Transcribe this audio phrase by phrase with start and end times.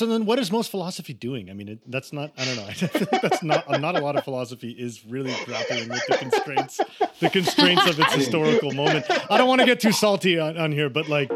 [0.00, 1.50] so then, what is most philosophy doing?
[1.50, 2.32] I mean, it, that's not.
[2.38, 2.64] I don't know.
[2.68, 3.68] I think that's not.
[3.68, 6.80] Not a lot of philosophy is really grappling with the constraints,
[7.20, 9.04] the constraints of its historical moment.
[9.30, 11.30] I don't want to get too salty on, on here, but like.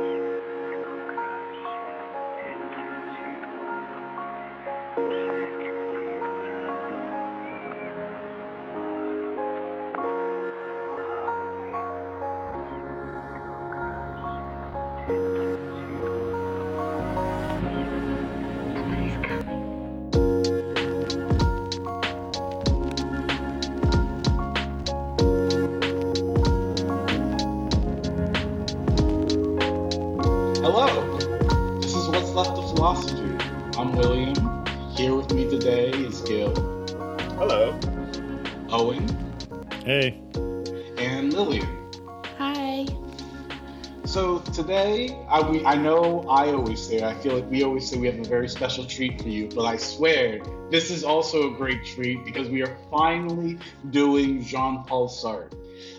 [45.54, 48.28] We, I know I always say, I feel like we always say we have a
[48.28, 50.40] very special treat for you, but I swear
[50.70, 53.58] this is also a great treat because we are finally
[53.90, 55.52] doing Jean Paul Sartre.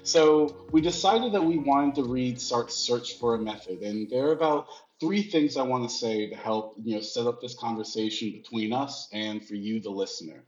[0.03, 4.27] So we decided that we wanted to read Sartre's Search for a Method, and there
[4.27, 4.67] are about
[4.99, 8.73] three things I want to say to help you know set up this conversation between
[8.73, 10.43] us and for you, the listener.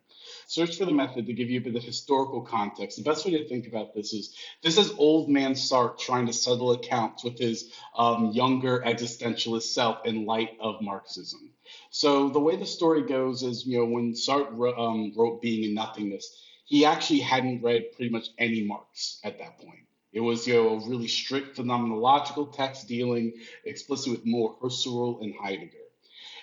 [0.50, 2.98] Search for the Method to give you a bit of historical context.
[2.98, 6.34] The best way to think about this is this is old man Sartre trying to
[6.34, 11.52] settle accounts with his um, younger existentialist self in light of Marxism.
[11.90, 15.76] So the way the story goes is, you know, when Sartre um, wrote Being and
[15.76, 19.86] Nothingness, he actually hadn't read pretty much any Marx at that point.
[20.14, 23.34] It was, you know, a really strict phenomenological text dealing
[23.66, 25.87] explicitly with more Husserl and Heidegger.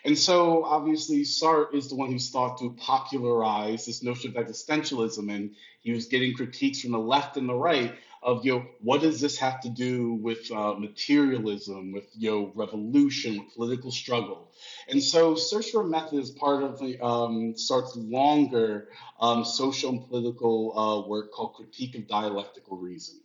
[0.04, 5.34] And so, obviously, Sartre is the one who's thought to popularize this notion of existentialism,
[5.34, 9.00] and he was getting critiques from the left and the right of, you know, what
[9.00, 14.50] does this have to do with uh, materialism, with, you know, revolution, with political struggle?
[14.88, 18.88] And so, Search for a Method is part of the um, Sartre's longer
[19.20, 23.20] um, social and political uh, work called Critique of Dialectical Reason.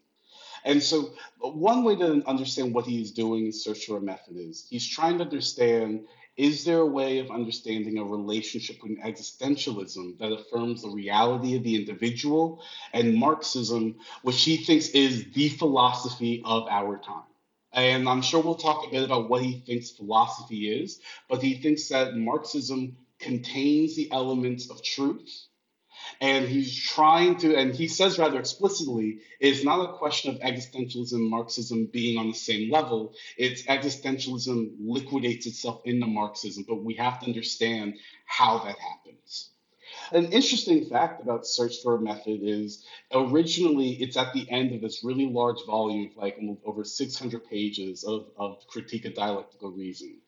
[0.63, 4.37] And so, one way to understand what he is doing in Search for a Method
[4.37, 6.05] is he's trying to understand
[6.39, 11.63] is there a way of understanding a relationship between existentialism that affirms the reality of
[11.63, 12.63] the individual
[12.93, 17.27] and Marxism, which he thinks is the philosophy of our time?
[17.73, 21.55] And I'm sure we'll talk a bit about what he thinks philosophy is, but he
[21.55, 25.47] thinks that Marxism contains the elements of truth
[26.21, 31.29] and he's trying to, and he says rather explicitly, it's not a question of existentialism
[31.29, 33.13] Marxism being on the same level.
[33.37, 37.95] It's existentialism liquidates itself into Marxism, but we have to understand
[38.25, 39.51] how that happens.
[40.11, 44.81] An interesting fact about Search for a Method is originally it's at the end of
[44.81, 50.19] this really large volume, like over 600 pages of, of critique of dialectical reason.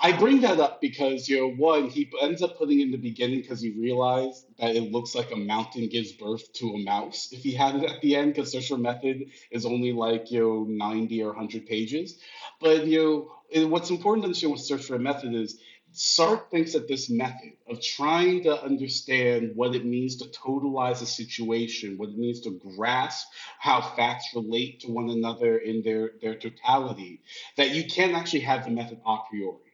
[0.00, 3.40] I bring that up because, you know, one, he ends up putting in the beginning
[3.40, 7.42] because he realized that it looks like a mountain gives birth to a mouse if
[7.42, 11.22] he had it at the end, because social method is only like, you know, 90
[11.24, 12.16] or 100 pages.
[12.60, 15.58] But, you know, what's important to understand with Search for a Method is
[15.92, 21.06] Sartre thinks that this method of trying to understand what it means to totalize a
[21.06, 23.26] situation, what it means to grasp
[23.58, 27.22] how facts relate to one another in their, their totality,
[27.56, 29.67] that you can't actually have the method a priori.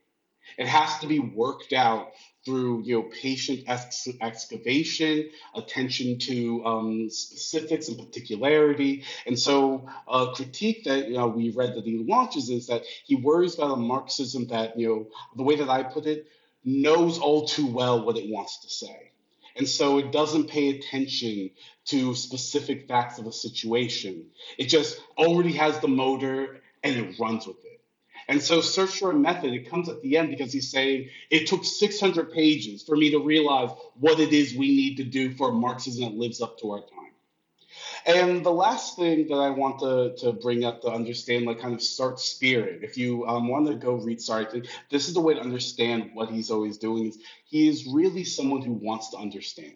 [0.58, 2.12] It has to be worked out
[2.44, 10.28] through you know patient ex- excavation, attention to um, specifics and particularity, and so a
[10.34, 13.76] critique that you know we read that he launches is that he worries about a
[13.76, 15.06] Marxism that you know
[15.36, 16.26] the way that I put it
[16.64, 19.10] knows all too well what it wants to say.
[19.56, 21.50] And so it doesn't pay attention
[21.86, 24.26] to specific facts of a situation.
[24.58, 27.73] It just already has the motor and it runs with it.
[28.28, 31.46] And so search for a method, it comes at the end because he's saying it
[31.46, 35.52] took 600 pages for me to realize what it is we need to do for
[35.52, 37.04] Marxism that lives up to our time.
[38.06, 41.74] And the last thing that I want to, to bring up to understand, like kind
[41.74, 45.34] of Sartre's spirit, if you um, want to go read Sartre, this is the way
[45.34, 47.06] to understand what he's always doing.
[47.06, 49.74] Is he is really someone who wants to understand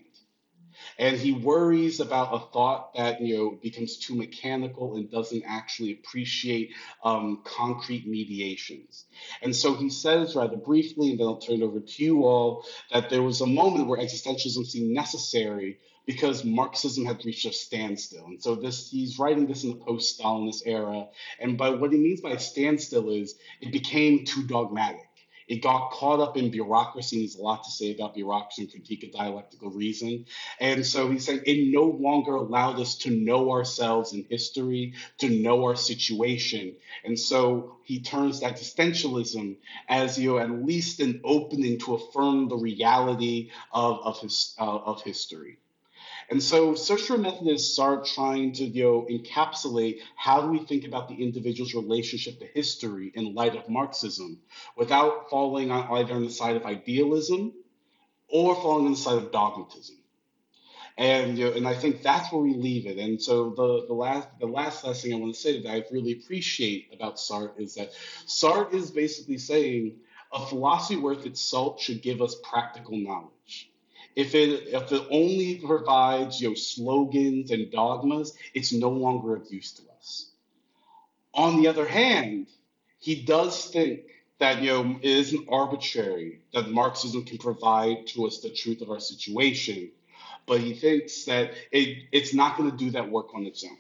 [0.99, 5.93] and he worries about a thought that you know becomes too mechanical and doesn't actually
[5.93, 6.73] appreciate
[7.05, 9.05] um, concrete mediations.
[9.43, 12.65] And so he says rather briefly, and then I'll turn it over to you all,
[12.93, 18.25] that there was a moment where existentialism seemed necessary because Marxism had reached a standstill.
[18.25, 21.07] And so this he's writing this in the post-Stalinist era.
[21.39, 25.08] And by what he means by standstill is it became too dogmatic
[25.49, 27.17] It got caught up in bureaucracy.
[27.17, 30.27] And there's a lot to say about bureaucracy and critique of dialectical reason.
[30.61, 35.29] And so he's saying it no longer allowed us to know ourselves in history, to
[35.29, 36.77] know our situation.
[37.05, 39.57] And so he turns that existentialism
[39.89, 44.65] as you know, at least an opening to affirm the reality of, of, his, uh,
[44.65, 45.59] of history.
[46.31, 51.09] And so social Methodists Sartre trying to you know, encapsulate how do we think about
[51.09, 54.39] the individual's relationship to history in light of Marxism
[54.77, 57.55] without falling on either on the side of idealism
[58.29, 59.97] or falling on the side of dogmatism.
[60.99, 62.99] And you know, and I think that's where we leave it.
[62.99, 65.85] And so the, the last the last last thing I want to say that I
[65.93, 67.93] really appreciate about Sartre is that
[68.27, 69.95] Sartre is basically saying
[70.33, 73.71] a philosophy worth its salt should give us practical knowledge.
[74.19, 79.47] If it if it only provides you know slogans and dogmas, it's no longer of
[79.49, 80.33] use to us.
[81.35, 82.49] On the other hand,
[82.99, 84.01] he does think
[84.41, 88.91] that you know it isn't arbitrary that Marxism can provide to us the truth of
[88.91, 89.93] our situation,
[90.47, 93.79] but he thinks that it, it's not going to do that work on its own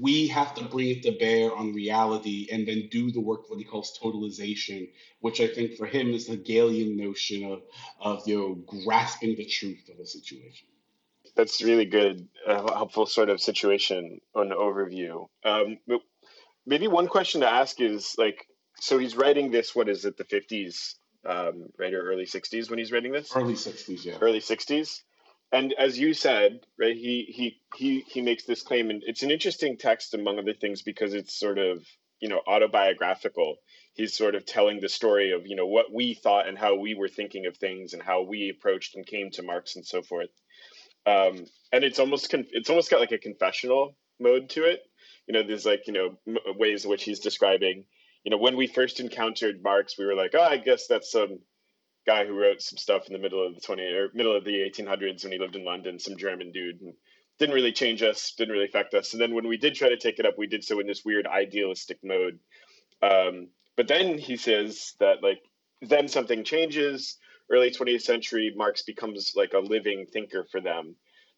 [0.00, 3.58] we have to bring it to bear on reality and then do the work what
[3.58, 4.88] he calls totalization,
[5.20, 7.62] which I think for him is the Hegelian notion of
[8.00, 8.54] of you know
[8.84, 10.68] grasping the truth of a situation.
[11.36, 15.28] That's really good, uh, helpful sort of situation on overview.
[15.44, 15.78] Um,
[16.66, 18.46] maybe one question to ask is like,
[18.80, 19.74] so he's writing this.
[19.74, 20.16] What is it?
[20.16, 23.34] The fifties, um, right, or early sixties when he's writing this?
[23.34, 24.16] Early sixties, yeah.
[24.20, 25.02] Early sixties
[25.52, 29.30] and as you said, right, he he he he makes this claim, and it's an
[29.30, 31.82] interesting text among other things because it's sort of
[32.20, 33.56] you know autobiographical.
[33.94, 36.94] He's sort of telling the story of you know what we thought and how we
[36.94, 40.30] were thinking of things and how we approached and came to Marx and so forth.
[41.06, 44.82] Um, and it's almost con- it's almost got like a confessional mode to it.
[45.26, 47.84] You know, there's like you know m- ways in which he's describing.
[48.24, 51.38] You know, when we first encountered Marx, we were like, oh, I guess that's some
[52.08, 54.50] guy who wrote some stuff in the middle of the 20 or middle of the
[54.50, 56.80] 1800s when he lived in London, some German dude.
[56.80, 56.94] And
[57.38, 59.12] didn't really change us, didn't really affect us.
[59.12, 61.04] And then when we did try to take it up, we did so in this
[61.04, 62.38] weird idealistic mode.
[63.02, 65.40] Um, but then he says that like
[65.82, 67.18] then something changes.
[67.50, 70.96] Early 20th century, Marx becomes like a living thinker for them.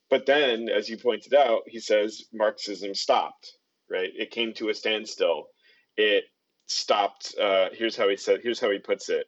[0.09, 3.53] But then, as you pointed out, he says Marxism stopped.
[3.91, 4.11] Right?
[4.17, 5.49] It came to a standstill.
[5.97, 6.25] It
[6.67, 7.35] stopped.
[7.41, 8.41] Uh, here's how he said.
[8.43, 9.27] Here's how he puts it.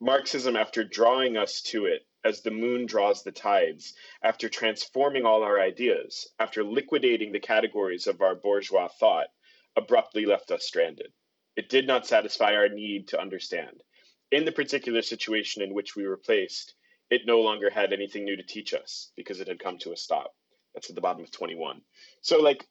[0.00, 5.42] Marxism, after drawing us to it as the moon draws the tides, after transforming all
[5.42, 9.28] our ideas, after liquidating the categories of our bourgeois thought,
[9.76, 11.12] abruptly left us stranded.
[11.56, 13.82] It did not satisfy our need to understand.
[14.30, 16.74] In the particular situation in which we were placed,
[17.10, 19.96] it no longer had anything new to teach us because it had come to a
[19.96, 20.32] stop.
[20.74, 21.82] That's at the bottom of 21.
[22.22, 22.66] So, like,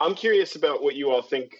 [0.00, 1.52] I'm curious about what you all think,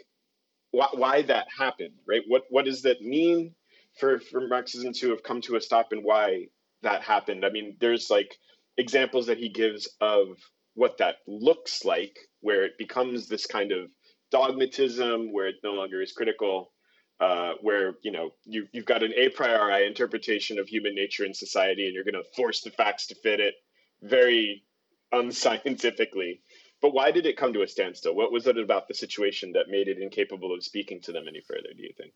[0.73, 2.23] why, why that happened, right?
[2.27, 3.55] What what does that mean?
[3.99, 6.47] For for Marxism to have come to a stop and why
[6.83, 7.45] that happened.
[7.45, 8.37] I mean, there's like
[8.77, 10.29] examples that he gives of
[10.75, 13.91] what that looks like, where it becomes this kind of
[14.31, 16.73] dogmatism, where it no longer is critical,
[17.21, 21.37] uh, where you know you you've got an a priori interpretation of human nature and
[21.37, 23.55] society, and you're going to force the facts to fit it
[24.03, 24.65] very
[25.13, 26.41] unscientifically.
[26.81, 28.15] But why did it come to a standstill?
[28.15, 31.41] What was it about the situation that made it incapable of speaking to them any
[31.41, 31.71] further?
[31.77, 32.13] Do you think?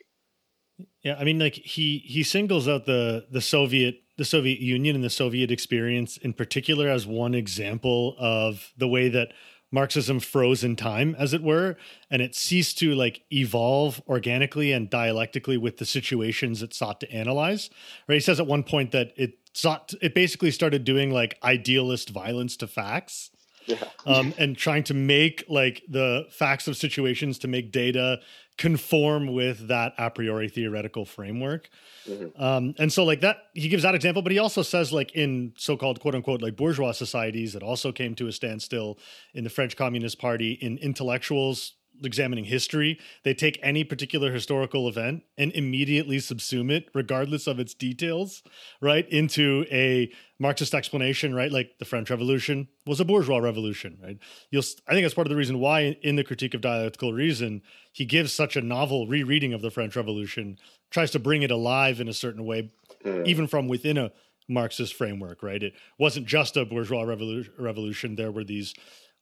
[1.02, 5.04] Yeah, I mean, like he he singles out the the Soviet the Soviet Union and
[5.04, 9.32] the Soviet experience in particular as one example of the way that
[9.72, 11.76] Marxism froze in time, as it were,
[12.10, 17.10] and it ceased to like evolve organically and dialectically with the situations it sought to
[17.10, 17.70] analyze.
[18.06, 18.16] Right?
[18.16, 22.56] He says at one point that it sought it basically started doing like idealist violence
[22.58, 23.30] to facts.
[23.66, 23.76] Yeah.
[24.06, 28.20] um, and trying to make like the facts of situations to make data
[28.58, 31.70] conform with that a priori theoretical framework.
[32.06, 32.42] Mm-hmm.
[32.42, 35.52] Um, and so like that, he gives that example, but he also says like in
[35.56, 38.98] so-called quote unquote like bourgeois societies that also came to a standstill
[39.34, 45.22] in the French Communist Party in intellectuals examining history, they take any particular historical event
[45.36, 48.42] and immediately subsume it, regardless of its details,
[48.80, 51.52] right, into a Marxist explanation, right?
[51.52, 54.18] Like the French Revolution was a bourgeois revolution, right?
[54.50, 57.62] You'll, I think that's part of the reason why, in the Critique of Dialectical Reason,
[57.92, 60.58] he gives such a novel rereading of the French Revolution,
[60.90, 62.72] tries to bring it alive in a certain way,
[63.04, 63.26] mm.
[63.26, 64.12] even from within a
[64.48, 65.62] Marxist framework, right?
[65.62, 68.16] It wasn't just a bourgeois revolu- revolution.
[68.16, 68.74] There were these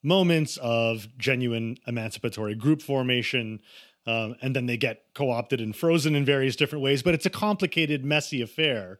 [0.02, 3.60] moments of genuine emancipatory group formation.
[4.06, 7.02] Um, and then they get co opted and frozen in various different ways.
[7.02, 8.98] But it's a complicated, messy affair.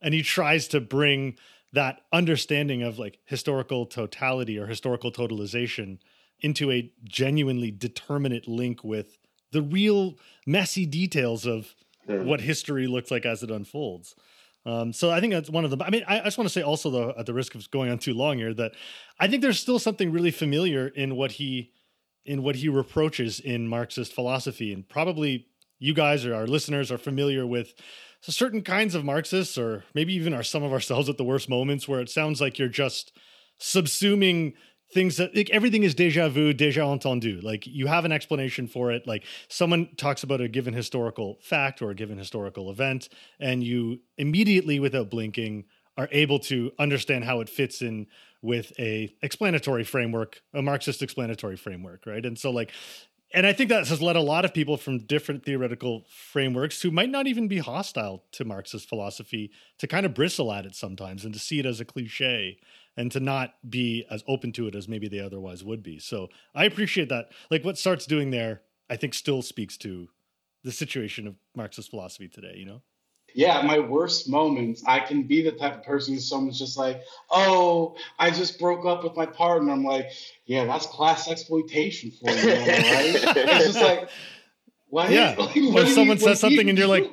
[0.00, 1.36] And he tries to bring
[1.72, 5.98] that understanding of like historical totality or historical totalization
[6.40, 9.18] into a genuinely determinate link with
[9.52, 11.74] the real messy details of
[12.08, 12.24] mm.
[12.24, 14.14] what history looks like as it unfolds.
[14.64, 15.84] Um, so I think that's one of the.
[15.84, 17.90] I mean, I, I just want to say also, though, at the risk of going
[17.90, 18.72] on too long here, that
[19.18, 21.72] I think there's still something really familiar in what he
[22.24, 25.46] in what he reproaches in Marxist philosophy, and probably
[25.80, 27.74] you guys or our listeners are familiar with
[28.20, 31.88] certain kinds of Marxists, or maybe even are some of ourselves at the worst moments,
[31.88, 33.12] where it sounds like you're just
[33.60, 34.54] subsuming
[34.92, 37.42] things that like everything is deja vu, deja entendu.
[37.42, 39.06] Like you have an explanation for it.
[39.06, 43.08] Like someone talks about a given historical fact or a given historical event,
[43.40, 45.64] and you immediately, without blinking,
[45.96, 48.06] are able to understand how it fits in
[48.40, 52.24] with a explanatory framework, a Marxist explanatory framework, right?
[52.24, 52.72] And so like
[53.34, 56.90] and I think that has led a lot of people from different theoretical frameworks who
[56.90, 61.24] might not even be hostile to Marxist philosophy to kind of bristle at it sometimes
[61.24, 62.58] and to see it as a cliche
[62.96, 65.98] and to not be as open to it as maybe they otherwise would be.
[65.98, 67.30] So I appreciate that.
[67.50, 70.08] Like what Sartre's doing there, I think still speaks to
[70.64, 72.82] the situation of Marxist philosophy today, you know?
[73.34, 77.96] Yeah, my worst moments, I can be the type of person someone's just like, oh,
[78.18, 79.72] I just broke up with my partner.
[79.72, 80.10] I'm like,
[80.44, 82.66] yeah, that's class exploitation for you, right?
[82.66, 84.10] it's just like,
[84.88, 85.10] what?
[85.10, 85.34] Yeah.
[85.38, 87.10] Like, when someone says something and you're like,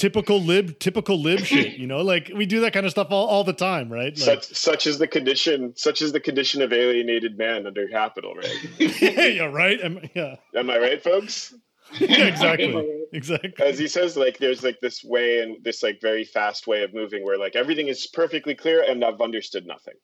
[0.00, 1.76] typical lib, typical lib shit.
[1.78, 4.16] You know, like we do that kind of stuff all, all the time, right?
[4.18, 5.74] Like, such such is the condition.
[5.76, 8.80] Such is the condition of alienated man under capital, right?
[9.00, 9.78] yeah, right.
[9.80, 10.36] Am, yeah.
[10.56, 11.54] Am I right, folks?
[12.00, 13.04] yeah, exactly.
[13.12, 13.52] Exactly.
[13.64, 16.94] As he says, like there's like this way and this like very fast way of
[16.94, 19.94] moving where like everything is perfectly clear and I've understood nothing.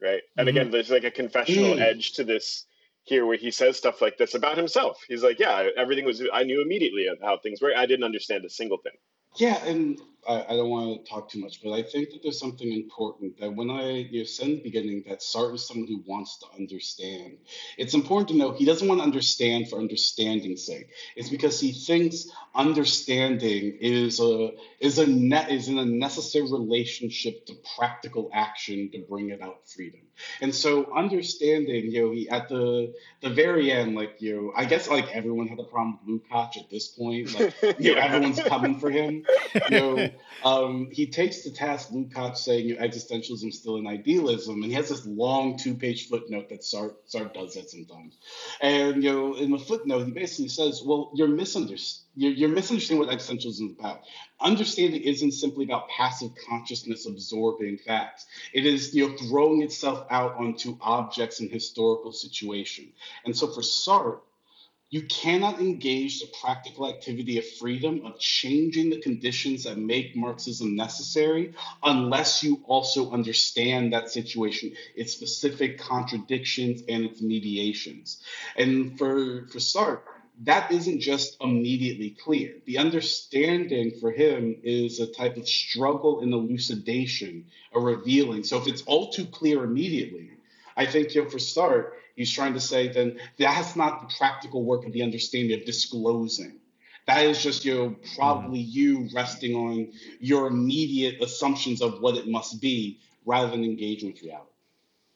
[0.00, 0.22] Right.
[0.36, 0.56] And mm-hmm.
[0.56, 1.80] again, there's like a confessional mm.
[1.80, 2.66] edge to this
[3.04, 5.00] here where he says stuff like this about himself.
[5.08, 7.72] He's like, Yeah, everything was I knew immediately how things were.
[7.76, 8.92] I didn't understand a single thing.
[9.36, 9.98] Yeah, and
[10.28, 13.40] I, I, don't want to talk too much, but I think that there's something important
[13.40, 16.38] that when I you know, said in the beginning that Sartre is someone who wants
[16.38, 17.38] to understand.
[17.76, 20.90] It's important to know he doesn't want to understand for understanding's sake.
[21.16, 27.46] It's because he thinks understanding is a is a net is in a necessary relationship
[27.46, 30.00] to practical action to bring about freedom.
[30.40, 34.66] And so understanding, you know, he, at the the very end, like you know, I
[34.66, 37.32] guess like everyone had a problem with Lukács at this point.
[37.38, 39.24] Like you know, everyone's coming for him.
[39.70, 40.10] You know,
[40.44, 44.64] um, he takes to task Lukács saying you know, existentialism is still an idealism, and
[44.64, 48.16] he has this long two-page footnote that Sartre, Sartre does that sometimes.
[48.60, 53.06] And you know, in the footnote, he basically says, "Well, you're misunderstanding." You're, you're misunderstanding
[53.06, 54.02] what existentialism is about.
[54.38, 58.26] Understanding isn't simply about passive consciousness absorbing facts.
[58.52, 62.92] It is you know throwing itself out onto objects and historical situation.
[63.24, 64.20] And so for Sartre,
[64.92, 70.76] you cannot engage the practical activity of freedom, of changing the conditions that make Marxism
[70.76, 78.22] necessary, unless you also understand that situation, its specific contradictions and its mediations.
[78.54, 80.02] And for, for Sartre,
[80.42, 82.56] that isn't just immediately clear.
[82.66, 88.44] The understanding for him is a type of struggle and elucidation, a revealing.
[88.44, 90.32] So if it's all too clear immediately,
[90.76, 94.64] I think you know, for Sartre, He's trying to say then that's not the practical
[94.64, 96.58] work of the understanding of disclosing.
[97.06, 98.70] That is just you know, probably mm-hmm.
[98.70, 104.22] you resting on your immediate assumptions of what it must be rather than engaging with
[104.22, 104.48] reality.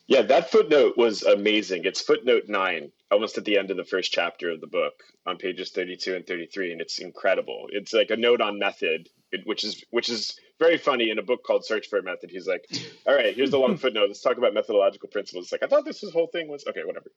[0.08, 1.84] Yeah, that footnote was amazing.
[1.84, 5.36] It's footnote nine, almost at the end of the first chapter of the book on
[5.36, 7.66] pages 32 and 33, and it's incredible.
[7.70, 9.08] It's like a note on method,
[9.44, 12.30] which is which is very funny in a book called Search for a Method.
[12.30, 12.64] He's like,
[13.06, 14.06] all right, here's the long footnote.
[14.08, 15.46] Let's talk about methodological principles.
[15.46, 17.10] It's like, I thought this whole thing was okay, whatever.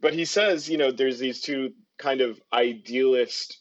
[0.00, 3.60] But he says, you know, there's these two kind of idealist,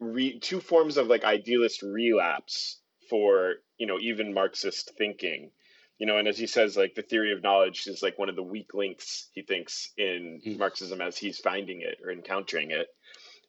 [0.00, 2.80] re, two forms of like idealist relapse
[3.10, 5.50] for, you know, even Marxist thinking.
[5.98, 8.36] You know, and as he says, like the theory of knowledge is like one of
[8.36, 10.56] the weak links he thinks in mm.
[10.56, 12.86] Marxism as he's finding it or encountering it.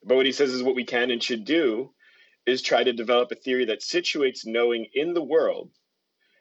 [0.04, 1.92] But what he says is what we can and should do
[2.46, 5.72] is try to develop a theory that situates knowing in the world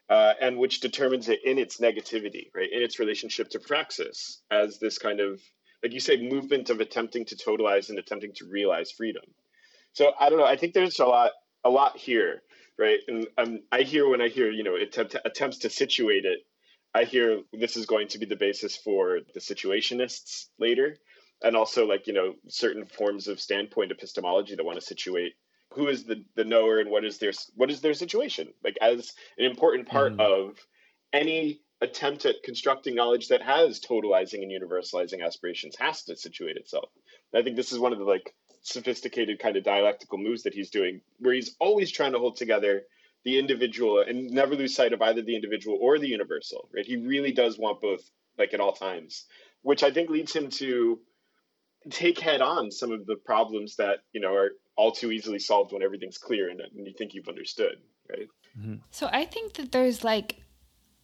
[0.09, 4.79] uh, and which determines it in its negativity, right, in its relationship to praxis as
[4.79, 5.41] this kind of,
[5.83, 9.23] like you say, movement of attempting to totalize and attempting to realize freedom.
[9.93, 10.47] So I don't know.
[10.47, 11.33] I think there's a lot,
[11.65, 12.43] a lot here,
[12.79, 12.99] right?
[13.07, 16.41] And um, I hear when I hear, you know, attempt, attempts to situate it,
[16.95, 20.97] I hear this is going to be the basis for the situationists later,
[21.43, 25.35] and also like you know certain forms of standpoint epistemology that want to situate
[25.75, 28.49] who is the the knower and what is their what is their situation?
[28.65, 30.21] Like as an important part mm.
[30.21, 30.59] of
[31.13, 36.91] any attempt at constructing knowledge that has totalizing and universalizing aspirations has to situate itself.
[37.33, 40.55] And i think this is one of the like sophisticated kind of dialectical moves that
[40.55, 42.83] he's doing where he's always trying to hold together
[43.25, 46.85] the individual and never lose sight of either the individual or the universal right?
[46.85, 49.27] He really does want both like at all times
[49.63, 50.99] which i think leads him to
[51.91, 55.73] take head on some of the problems that you know are all too easily solved
[55.73, 58.29] when everything's clear and, and you think you've understood, right?
[58.59, 58.77] Mm-hmm.
[58.93, 60.37] So I think that there's like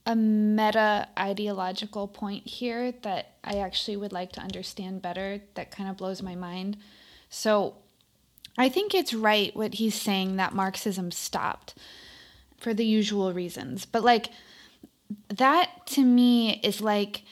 [0.06, 5.90] a meta ideological point here that I actually would like to understand better that kind
[5.90, 6.76] of blows my mind.
[7.28, 7.74] So
[8.56, 11.74] I think it's right what he's saying that Marxism stopped
[12.56, 13.86] for the usual reasons.
[13.86, 14.28] But like
[15.28, 17.22] that to me is like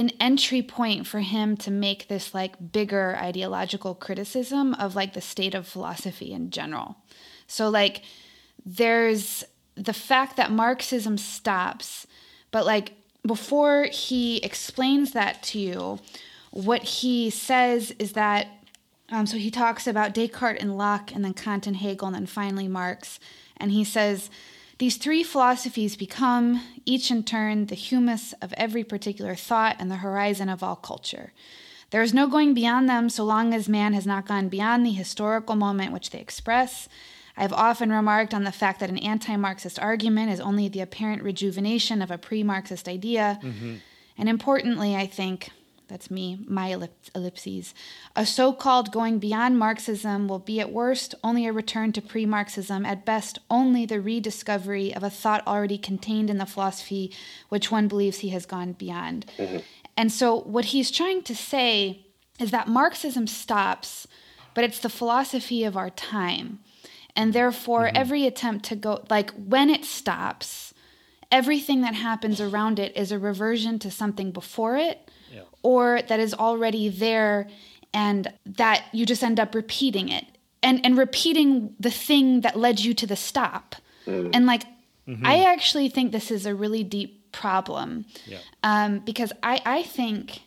[0.00, 5.20] an entry point for him to make this like bigger ideological criticism of like the
[5.20, 6.96] state of philosophy in general.
[7.46, 8.02] So like
[8.66, 9.44] there's
[9.76, 12.06] the fact that Marxism stops,
[12.50, 12.94] but like
[13.26, 15.98] before he explains that to you,
[16.50, 18.48] what he says is that
[19.12, 22.26] um, so he talks about Descartes and Locke, and then Kant and Hegel, and then
[22.26, 23.18] finally Marx.
[23.56, 24.30] And he says,
[24.80, 29.96] These three philosophies become, each in turn, the humus of every particular thought and the
[29.96, 31.34] horizon of all culture.
[31.90, 34.92] There is no going beyond them so long as man has not gone beyond the
[34.92, 36.88] historical moment which they express.
[37.36, 40.80] I have often remarked on the fact that an anti Marxist argument is only the
[40.80, 43.38] apparent rejuvenation of a pre Marxist idea.
[43.42, 43.74] Mm-hmm.
[44.16, 45.50] And importantly, I think,
[45.90, 46.68] that's me, my
[47.14, 47.74] ellipses.
[48.14, 52.24] A so called going beyond Marxism will be at worst only a return to pre
[52.24, 57.12] Marxism, at best only the rediscovery of a thought already contained in the philosophy
[57.48, 59.26] which one believes he has gone beyond.
[59.36, 59.58] Mm-hmm.
[59.96, 62.06] And so, what he's trying to say
[62.38, 64.06] is that Marxism stops,
[64.54, 66.60] but it's the philosophy of our time.
[67.16, 67.96] And therefore, mm-hmm.
[67.96, 70.72] every attempt to go, like when it stops,
[71.32, 75.09] everything that happens around it is a reversion to something before it.
[75.62, 77.48] Or that is already there
[77.92, 80.24] and that you just end up repeating it
[80.62, 83.76] and and repeating the thing that led you to the stop
[84.06, 84.30] mm.
[84.32, 84.62] and like
[85.06, 85.24] mm-hmm.
[85.24, 88.38] i actually think this is a really deep problem yeah.
[88.62, 90.42] um, because i i think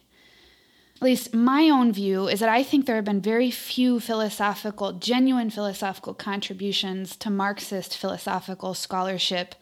[0.95, 4.93] at least my own view is that i think there have been very few philosophical
[4.93, 9.55] genuine philosophical contributions to marxist philosophical scholarship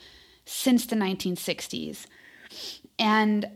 [0.45, 2.07] since the 1960s
[2.97, 3.49] and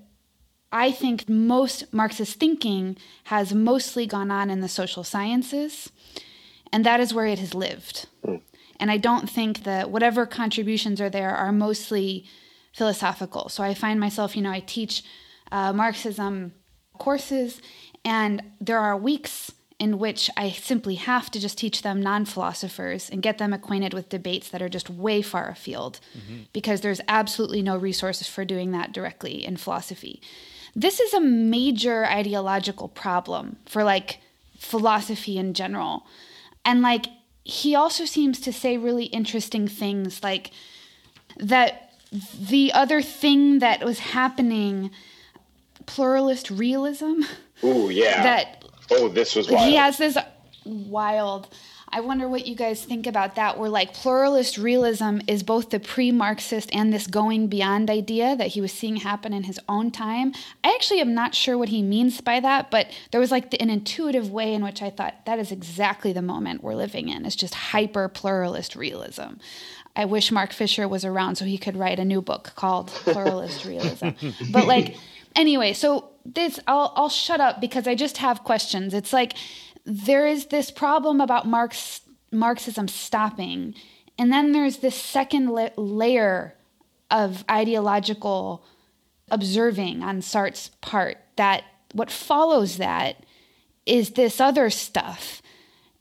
[0.71, 5.91] I think most Marxist thinking has mostly gone on in the social sciences,
[6.71, 8.07] and that is where it has lived.
[8.25, 8.41] Mm.
[8.79, 12.25] And I don't think that whatever contributions are there are mostly
[12.73, 13.47] philosophical.
[13.47, 15.03] So I find myself, you know, I teach
[15.51, 16.53] uh, Marxism
[16.97, 17.61] courses,
[18.03, 23.09] and there are weeks in which I simply have to just teach them non philosophers
[23.09, 26.43] and get them acquainted with debates that are just way far afield mm-hmm.
[26.53, 30.21] because there's absolutely no resources for doing that directly in philosophy.
[30.75, 34.19] This is a major ideological problem for like
[34.57, 36.05] philosophy in general.
[36.65, 37.05] And like
[37.43, 40.51] he also seems to say really interesting things like
[41.37, 44.91] that the other thing that was happening
[45.85, 47.21] pluralist realism.
[47.63, 48.23] Oh yeah.
[48.23, 49.69] That oh this was wild.
[49.69, 50.17] He has this
[50.65, 51.47] wild
[51.95, 55.79] I wonder what you guys think about that, where like pluralist realism is both the
[55.79, 59.91] pre Marxist and this going beyond idea that he was seeing happen in his own
[59.91, 60.33] time.
[60.61, 63.61] I actually am not sure what he means by that, but there was like the,
[63.61, 67.25] an intuitive way in which I thought that is exactly the moment we're living in.
[67.25, 69.35] It's just hyper pluralist realism.
[69.95, 73.63] I wish Mark Fisher was around so he could write a new book called Pluralist
[73.63, 74.09] Realism.
[74.51, 74.97] But like,
[75.33, 78.93] anyway, so this, I'll, I'll shut up because I just have questions.
[78.93, 79.35] It's like,
[79.85, 83.75] there is this problem about Marx, Marxism stopping.
[84.17, 86.55] And then there's this second la- layer
[87.11, 88.65] of ideological
[89.29, 93.23] observing on Sartre's part that what follows that
[93.85, 95.41] is this other stuff.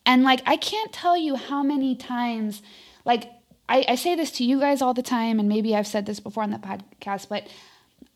[0.06, 2.62] And like, I can't tell you how many times,
[3.04, 3.30] like,
[3.68, 6.20] I, I say this to you guys all the time, and maybe I've said this
[6.20, 7.46] before on the podcast, but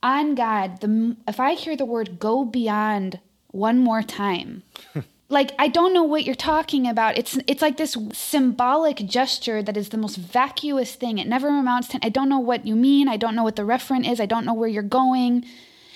[0.02, 4.62] on God, the, if I hear the word go beyond one more time,
[5.28, 7.18] like I don't know what you're talking about.
[7.18, 11.18] It's it's like this symbolic gesture that is the most vacuous thing.
[11.18, 13.08] It never amounts to I don't know what you mean.
[13.08, 14.20] I don't know what the referent is.
[14.20, 15.44] I don't know where you're going.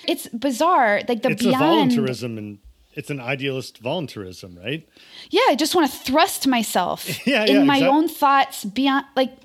[0.07, 1.01] It's bizarre.
[1.07, 2.59] Like the it's beyond a voluntarism and
[2.95, 4.87] it's an idealist voluntarism, right?
[5.31, 7.97] Yeah, I just want to thrust myself yeah, in yeah, my exactly.
[7.97, 9.35] own thoughts beyond like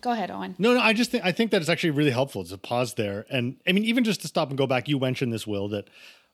[0.00, 0.56] go ahead, Owen.
[0.58, 3.24] No, no, I just think I think that it's actually really helpful to pause there.
[3.30, 5.88] And I mean, even just to stop and go back, you mentioned this, Will, that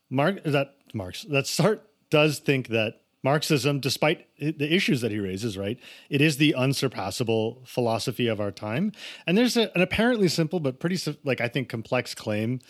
[0.09, 1.81] Mark is that Marx that Sartre
[2.15, 7.61] does think that Marxism, despite the issues that he raises, right, it is the unsurpassable
[7.67, 8.93] philosophy of our time.
[9.27, 12.61] And there's a, an apparently simple but pretty, like I think, complex claim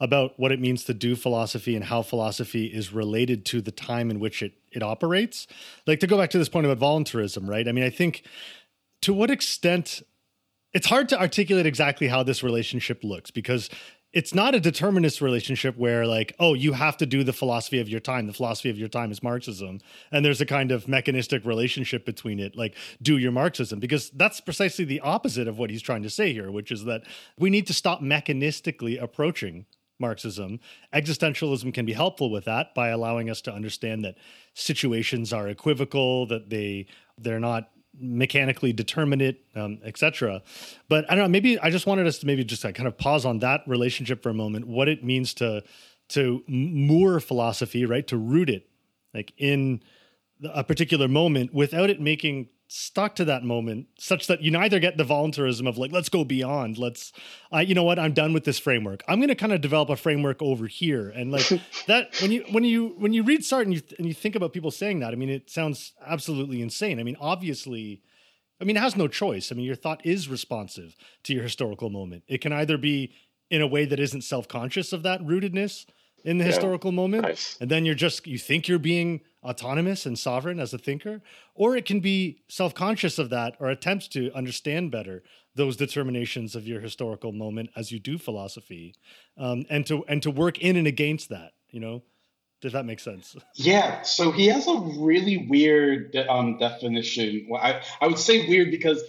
[0.00, 4.10] about what it means to do philosophy and how philosophy is related to the time
[4.10, 5.46] in which it it operates.
[5.86, 7.68] Like to go back to this point about voluntarism, right?
[7.68, 8.24] I mean, I think
[9.02, 10.02] to what extent
[10.72, 13.68] it's hard to articulate exactly how this relationship looks because
[14.14, 17.88] it's not a determinist relationship where like oh you have to do the philosophy of
[17.88, 18.26] your time.
[18.26, 19.80] The philosophy of your time is marxism.
[20.12, 23.80] And there's a kind of mechanistic relationship between it like do your marxism.
[23.80, 27.02] Because that's precisely the opposite of what he's trying to say here which is that
[27.38, 29.66] we need to stop mechanistically approaching
[29.98, 30.60] marxism.
[30.92, 34.16] Existentialism can be helpful with that by allowing us to understand that
[34.54, 36.86] situations are equivocal that they
[37.18, 40.42] they're not mechanically determinate, um, etc.
[40.88, 41.28] But I don't know.
[41.28, 44.22] Maybe I just wanted us to maybe just like kind of pause on that relationship
[44.22, 44.66] for a moment.
[44.66, 45.62] What it means to
[46.08, 48.06] to moor philosophy, right?
[48.08, 48.68] To root it
[49.14, 49.80] like in
[50.42, 54.96] a particular moment without it making stuck to that moment such that you neither get
[54.96, 57.12] the voluntarism of like let's go beyond let's
[57.52, 59.02] i you know what i'm done with this framework.
[59.06, 61.10] I'm going to kind of develop a framework over here.
[61.10, 61.48] And like
[61.86, 64.52] that when you when you when you read sartre and you and you think about
[64.52, 66.98] people saying that i mean it sounds absolutely insane.
[66.98, 68.02] I mean obviously
[68.60, 69.52] i mean it has no choice.
[69.52, 72.24] I mean your thought is responsive to your historical moment.
[72.26, 73.12] It can either be
[73.50, 75.84] in a way that isn't self-conscious of that rootedness
[76.24, 76.50] in the yeah.
[76.50, 77.56] historical moment nice.
[77.60, 81.20] and then you're just you think you're being autonomous and sovereign as a thinker
[81.54, 85.22] or it can be self-conscious of that or attempts to understand better
[85.54, 88.94] those determinations of your historical moment as you do philosophy
[89.36, 92.02] um, and to and to work in and against that you know
[92.60, 97.82] does that make sense yeah so he has a really weird um, definition well, I,
[98.00, 99.02] I would say weird because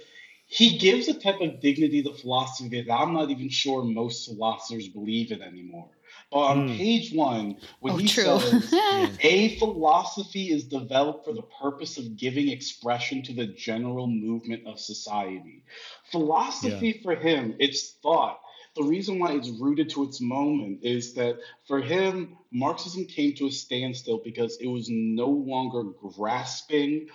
[0.48, 4.90] he gives a type of dignity to philosophy that i'm not even sure most philosophers
[4.90, 5.90] believe in anymore
[6.32, 6.78] on mm.
[6.78, 8.40] page one when oh, he true.
[8.40, 8.74] says
[9.22, 14.80] a philosophy is developed for the purpose of giving expression to the general movement of
[14.80, 15.64] society.
[16.12, 17.04] Philosophy yeah.
[17.04, 18.40] for him, it's thought.
[18.76, 23.48] The reason why it's rooted to its moment is that for him, Marxism came to
[23.48, 27.08] a standstill because it was no longer grasping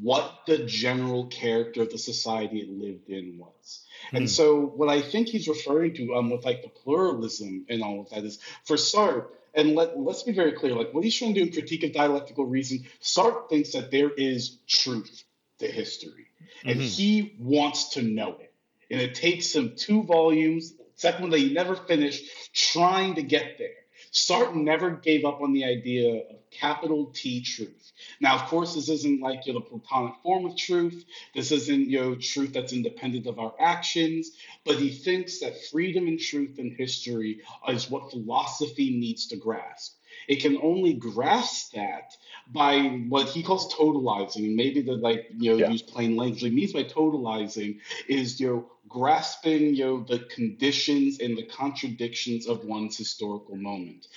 [0.00, 3.84] what the general character of the society it lived in was.
[4.12, 4.28] And hmm.
[4.28, 8.10] so, what I think he's referring to um, with like the pluralism and all of
[8.10, 11.40] that is for Sartre, and let, let's be very clear like what he's trying to
[11.40, 15.24] do in critique of dialectical reason, Sartre thinks that there is truth
[15.58, 16.28] to history,
[16.64, 16.88] and mm-hmm.
[16.88, 18.52] he wants to know it.
[18.90, 23.58] And it takes him two volumes, second one that he never finished, trying to get
[23.58, 23.68] there.
[24.12, 27.92] Sartre never gave up on the idea of capital T truth.
[28.20, 31.04] Now, of course, this isn't like you know, the Platonic form of truth.
[31.34, 34.32] This isn't you know truth that's independent of our actions.
[34.64, 39.99] But he thinks that freedom and truth in history is what philosophy needs to grasp.
[40.28, 42.16] It can only grasp that
[42.52, 44.44] by what he calls totalizing.
[44.46, 45.70] And maybe the like you know yeah.
[45.70, 46.42] use plain language.
[46.42, 47.78] He means by totalizing
[48.08, 54.08] is you know grasping you know the conditions and the contradictions of one's historical moment.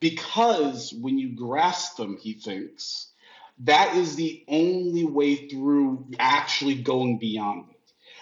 [0.00, 3.08] Because when you grasp them, he thinks
[3.60, 7.79] that is the only way through actually going beyond it.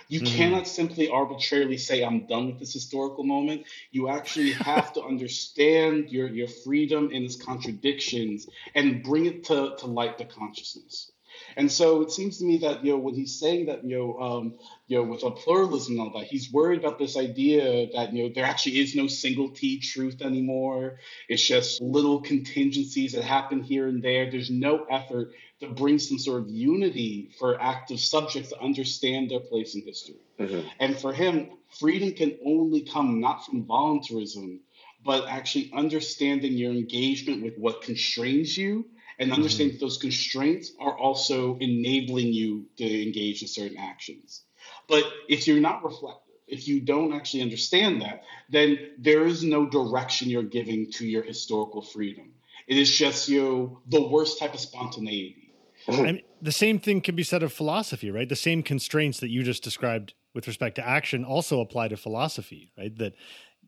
[0.09, 0.37] You mm-hmm.
[0.37, 3.67] cannot simply arbitrarily say, I'm done with this historical moment.
[3.91, 9.77] You actually have to understand your, your freedom and its contradictions and bring it to,
[9.79, 11.13] to light the consciousness.
[11.57, 14.19] And so it seems to me that you know when he's saying that you know
[14.21, 14.55] um,
[14.87, 18.25] you know with a pluralism and all that, he's worried about this idea that you
[18.25, 20.99] know there actually is no single T truth anymore.
[21.29, 24.31] It's just little contingencies that happen here and there.
[24.31, 29.41] There's no effort to bring some sort of unity for active subjects to understand their
[29.41, 30.17] place in history.
[30.39, 30.69] Mm-hmm.
[30.79, 34.61] And for him, freedom can only come not from voluntarism,
[35.05, 38.87] but actually understanding your engagement with what constrains you
[39.19, 39.79] and understand mm-hmm.
[39.79, 44.43] that those constraints are also enabling you to engage in certain actions.
[44.89, 49.67] But if you're not reflective, if you don't actually understand that, then there is no
[49.67, 52.33] direction you're giving to your historical freedom.
[52.67, 55.53] It is just you know, the worst type of spontaneity.
[55.89, 58.29] Mean, the same thing can be said of philosophy, right?
[58.29, 62.71] The same constraints that you just described with respect to action also apply to philosophy,
[62.77, 62.97] right?
[62.99, 63.15] That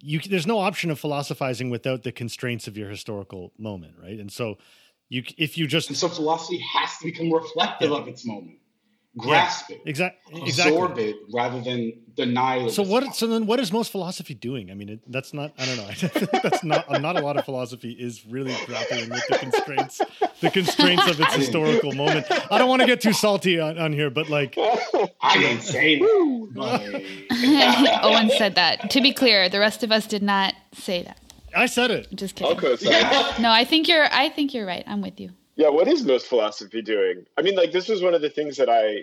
[0.03, 4.19] you there's no option of philosophizing without the constraints of your historical moment, right?
[4.19, 4.59] And so
[5.11, 7.99] you if you just and so philosophy has to become reflective yeah.
[7.99, 8.61] of its moment
[9.16, 12.70] grasp yeah, it, exactly, absorb it rather than deny it.
[12.70, 13.14] So what?
[13.14, 14.70] So then, what is most philosophy doing?
[14.70, 15.53] I mean, it, that's not.
[15.59, 15.85] I don't know.
[15.88, 16.88] I think that's not.
[17.01, 20.01] Not a lot of philosophy is really grappling with the constraints,
[20.40, 22.27] the constraints of its historical moment.
[22.51, 25.99] I don't want to get too salty on, on here, but like, I didn't say
[25.99, 27.05] that.
[28.03, 28.90] Owen said that.
[28.90, 31.18] To be clear, the rest of us did not say that.
[31.55, 32.09] I said it.
[32.15, 32.57] Just kidding.
[32.57, 32.77] Okay,
[33.41, 34.07] no, I think you're.
[34.13, 34.85] I think you're right.
[34.87, 35.31] I'm with you.
[35.57, 37.27] Yeah, what is most philosophy doing?
[37.37, 39.03] I mean, like this was one of the things that I,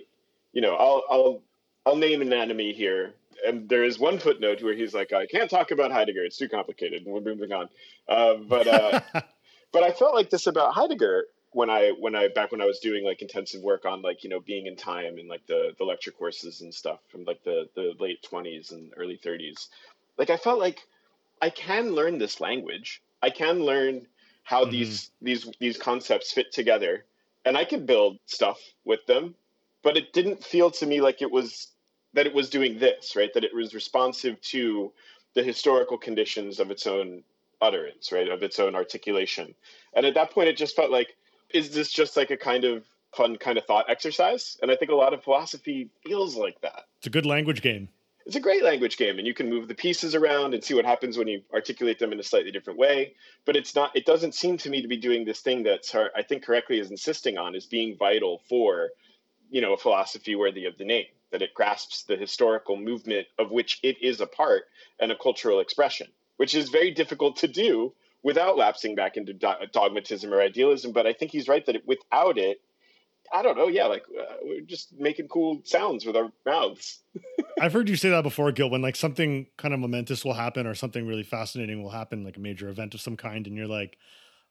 [0.54, 1.42] you know, I'll I'll
[1.86, 3.14] I'll name an enemy here.
[3.46, 6.50] And there is one footnote where he's like, I can't talk about Heidegger; it's too
[6.50, 7.70] complicated, and we're moving on.
[8.10, 9.02] Uh, but uh,
[9.72, 12.80] but I felt like this about Heidegger when I when I back when I was
[12.80, 15.84] doing like intensive work on like you know Being and Time and like the the
[15.84, 19.70] lecture courses and stuff from like the the late twenties and early thirties.
[20.18, 20.82] Like I felt like
[21.42, 23.02] I can learn this language.
[23.22, 24.08] I can learn
[24.44, 24.72] how Mhm.
[24.72, 27.06] these these these concepts fit together,
[27.46, 29.36] and I can build stuff with them.
[29.82, 31.72] But it didn't feel to me like it was
[32.14, 33.34] that it was doing this right.
[33.34, 34.92] That it was responsive to
[35.34, 37.24] the historical conditions of its own
[37.62, 39.54] utterance, right, of its own articulation.
[39.94, 41.16] And at that point, it just felt like,
[41.50, 44.58] is this just like a kind of fun kind of thought exercise?
[44.62, 47.90] And I think a lot of philosophy feels like that It's a good language game.
[48.28, 50.84] It's a great language game and you can move the pieces around and see what
[50.84, 53.14] happens when you articulate them in a slightly different way.
[53.46, 56.22] But it's not it doesn't seem to me to be doing this thing that i
[56.22, 58.90] think correctly is insisting on is being vital for
[59.50, 63.52] you know a philosophy worthy of the name that it grasps the historical movement of
[63.52, 64.64] which it is a part
[65.00, 69.68] and a cultural expression which is very difficult to do without lapsing back into do-
[69.72, 70.92] dogmatism or idealism.
[70.92, 72.60] But i think he's right that it, without it
[73.34, 77.02] i don't know yeah like uh, we're just making cool sounds with our mouths
[77.60, 80.68] I've heard you say that before, Gil, when like something kind of momentous will happen
[80.68, 83.66] or something really fascinating will happen, like a major event of some kind, and you're
[83.66, 83.98] like,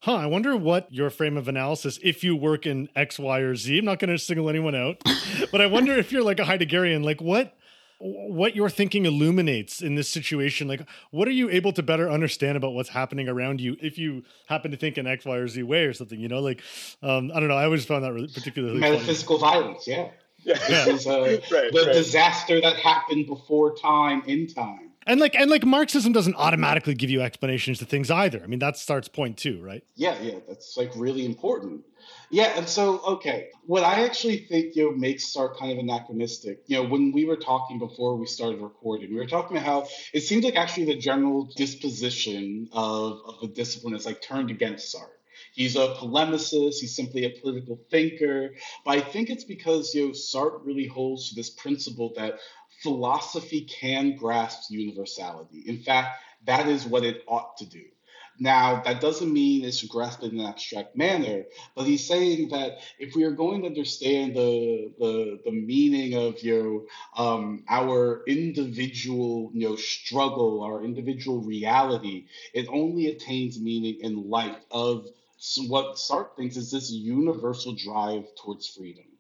[0.01, 3.55] huh, I wonder what your frame of analysis, if you work in X, Y, or
[3.55, 3.79] Z.
[3.79, 5.03] I'm not going to single anyone out,
[5.53, 7.57] but I wonder if you're like a Heideggerian, like what
[7.99, 12.57] what your thinking illuminates in this situation like what are you able to better understand
[12.57, 15.63] about what's happening around you if you happen to think in x y or z
[15.63, 16.61] way or something you know like
[17.03, 18.93] um i don't know i always found that really particularly funny.
[18.93, 20.09] Metaphysical violence, yeah.
[20.45, 21.93] yeah This is uh, right, the right.
[21.93, 24.86] disaster that happened before time, in time.
[25.07, 28.59] And like and like marxism doesn't automatically give you explanations to things either i mean
[28.59, 31.85] that Sartre's point two right Yeah, yeah, that's like really important.
[32.31, 36.63] Yeah, and so okay, what I actually think you know makes Sartre kind of anachronistic.
[36.67, 39.89] You know, when we were talking before we started recording, we were talking about how
[40.13, 44.95] it seems like actually the general disposition of, of the discipline is like turned against
[44.95, 45.17] Sartre.
[45.53, 46.81] He's a polemicist.
[46.81, 48.55] He's simply a political thinker.
[48.85, 52.39] But I think it's because you know Sartre really holds to this principle that
[52.83, 55.65] philosophy can grasp universality.
[55.67, 57.85] In fact, that is what it ought to do.
[58.39, 63.15] Now, that doesn't mean it's grasped in an abstract manner, but he's saying that if
[63.15, 66.87] we are going to understand the the, the meaning of you
[67.17, 74.29] know, um, our individual you know struggle, our individual reality, it only attains meaning in
[74.29, 75.07] light of
[75.69, 79.16] what Sartre thinks is this universal drive towards freedom.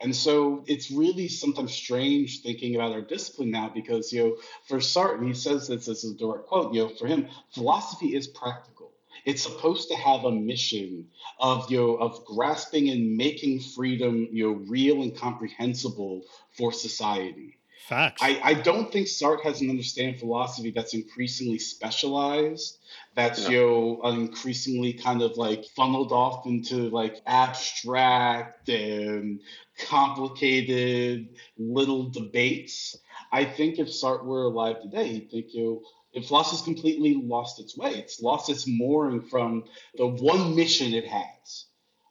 [0.00, 4.36] And so it's really sometimes strange thinking about our discipline now because, you know,
[4.68, 8.28] for Sartre, he says this as a direct quote, you know, for him, philosophy is
[8.28, 8.92] practical.
[9.24, 11.08] It's supposed to have a mission
[11.40, 16.22] of, you know, of grasping and making freedom, you know, real and comprehensible
[16.56, 17.57] for society.
[17.88, 22.78] Facts I, I don't think Sartre has an understanding of philosophy that's increasingly specialized,
[23.14, 23.50] that's No.
[23.50, 29.40] you know increasingly kind of like funneled off into like abstract and
[29.78, 32.96] complicated little debates.
[33.32, 37.60] I think if Sartre were alive today, he'd think you know, if philosophy's completely lost
[37.60, 39.64] its way, it's lost its mooring from
[39.96, 41.66] the one mission it has,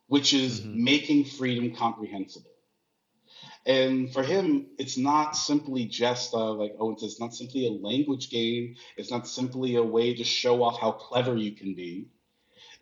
[0.07, 0.75] which is Mhm.
[0.75, 2.51] making freedom comprehensible.
[3.67, 7.71] And for him, it's not simply just uh, like Owen says, it's not simply a
[7.71, 8.77] language game.
[8.95, 12.08] It's not simply a way to show off how clever you can be.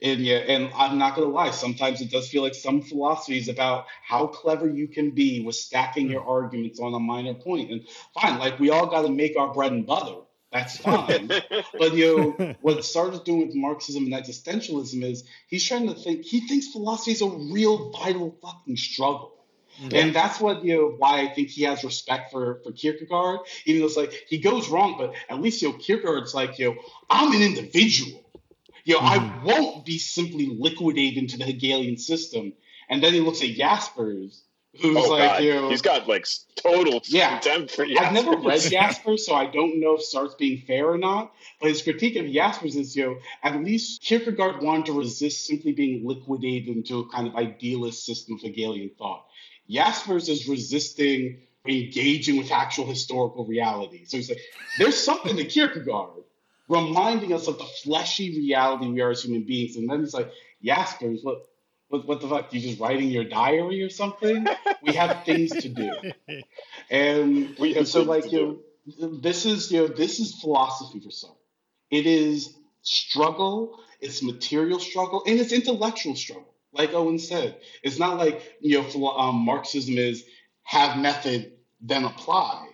[0.02, 3.86] And yeah, and I'm not gonna lie, sometimes it does feel like some philosophies about
[4.04, 7.71] how clever you can be with stacking your arguments on a minor point.
[7.71, 10.21] And fine, like we all gotta make our bread and butter.
[10.52, 11.30] That's fine.
[11.80, 16.24] But you know, what Sartre's doing with Marxism and existentialism is he's trying to think.
[16.24, 19.44] He thinks philosophy is a real, vital fucking struggle,
[19.91, 20.95] and that's what you know.
[20.97, 24.69] Why I think he has respect for for Kierkegaard, even though it's like he goes
[24.69, 26.75] wrong, but at least you know Kierkegaard's like you know
[27.09, 28.21] I'm an individual.
[28.83, 29.45] You know, I mm-hmm.
[29.45, 32.53] won't be simply liquidated into the Hegelian system.
[32.88, 34.43] And then he looks at Jaspers,
[34.79, 37.39] who's oh like god you know he's got like total Yeah.
[37.39, 39.25] contempt for Yeah, I've never read Jaspers.
[39.25, 41.33] So I don't know if Sartre's being fair or not.
[41.59, 45.71] But his critique of Jaspers is, you know, at least Kierkegaard wanted to resist simply
[45.71, 49.25] being liquidated into a kind of idealist system of Hegelian thought.
[49.69, 54.06] Jaspers is resisting engaging with actual historical reality.
[54.06, 54.41] So he's like,
[54.78, 56.23] there's something to Kierkegaard
[56.67, 59.75] reminding us of the fleshy reality we are as human beings.
[59.75, 60.32] And then he's like,
[60.63, 61.47] Jaspers, what,
[61.89, 62.54] what, what the fuck?
[62.54, 64.45] You just writing your diary or something?
[64.82, 65.91] We have things to do.
[66.89, 68.62] And, We and so like you
[68.99, 71.34] know, this is you know this is philosophy for some.
[71.89, 76.54] It is struggle, it's material struggle, and it's intellectual struggle.
[76.77, 80.25] Like Owen said, it's not like you know um, Marxism is
[80.63, 82.67] have method then apply.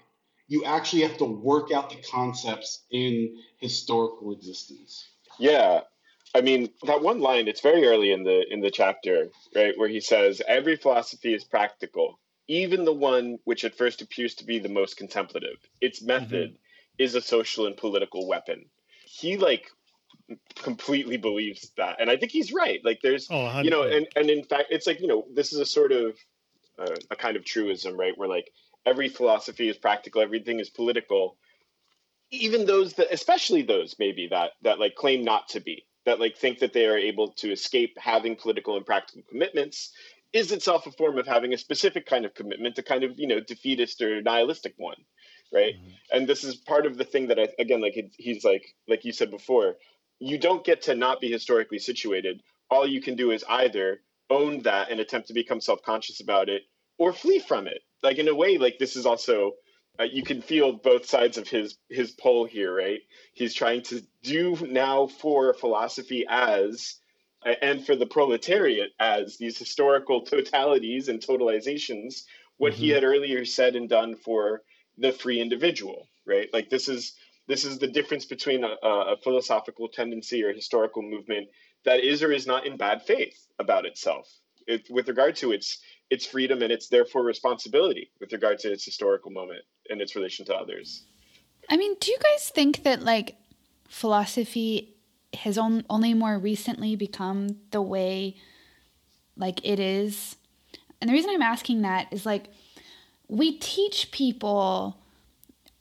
[0.48, 5.08] You actually have to work out the concepts in historical existence.
[5.40, 5.82] Yeah.
[6.34, 9.90] I mean, that one line, it's very early in the in the chapter, right, where
[9.90, 14.60] he says, Every philosophy is practical, even the one which at first appears to be
[14.60, 15.58] the most contemplative.
[15.82, 16.58] Its method
[16.98, 18.66] is a social and political weapon.
[19.06, 19.70] he like
[20.56, 22.80] completely believes that, and I think he's right.
[22.84, 25.60] Like there's, Oh, you know, and and in fact, it's like you know, this is
[25.60, 26.18] a sort of
[26.80, 28.18] uh, a kind of truism, right?
[28.18, 28.52] Where like
[28.86, 31.38] every philosophy is practical, everything is political.
[32.32, 36.38] Even those that, especially those maybe that that like claim not to be, that like
[36.38, 39.92] think that they are able to escape having political and practical commitments,
[40.34, 43.28] is itself a form of having a specific kind of commitment, a kind of you
[43.28, 44.96] know defeatist or nihilistic one,
[45.54, 45.76] right?
[46.12, 49.12] And this is part of the thing that I again like he's like like you
[49.12, 49.76] said before,
[50.22, 52.42] you don't get to not be historically situated.
[52.72, 56.64] All you can do is either own that and attempt to become self-conscious about it
[57.00, 59.54] or flee from it like in a way like this is also
[60.02, 63.02] uh, you can feel both sides of his his pole here right
[63.36, 66.98] he's trying to do now for philosophy as
[67.64, 72.24] and for the proletariat as these historical totalities and totalizations
[72.58, 72.96] what he Mhm.
[72.96, 74.64] had earlier said and done for
[75.00, 77.14] the free individual right like this is
[77.52, 81.50] this is the difference between a, a philosophical tendency or historical movement
[81.84, 84.26] that is or is not in bad faith about itself
[84.68, 88.86] it, with regard to its its freedom and its therefore responsibility with regard to its
[88.86, 91.06] historical moment and its relation to others.
[91.70, 93.36] I mean, do you guys think that like
[93.88, 94.96] philosophy
[95.34, 98.38] has on, only more recently become the way
[99.36, 100.38] like it is?
[101.02, 102.50] And the reason I'm asking that is like
[103.28, 104.98] we teach people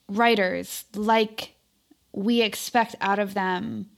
[0.08, 1.54] writers like
[2.12, 3.90] we expect out of them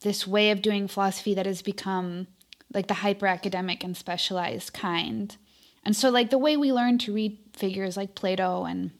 [0.00, 2.26] this way of doing philosophy that has become
[2.72, 5.36] like the hyper academic and specialized kind.
[5.84, 8.90] And so like the way we learn to read figures like Plato and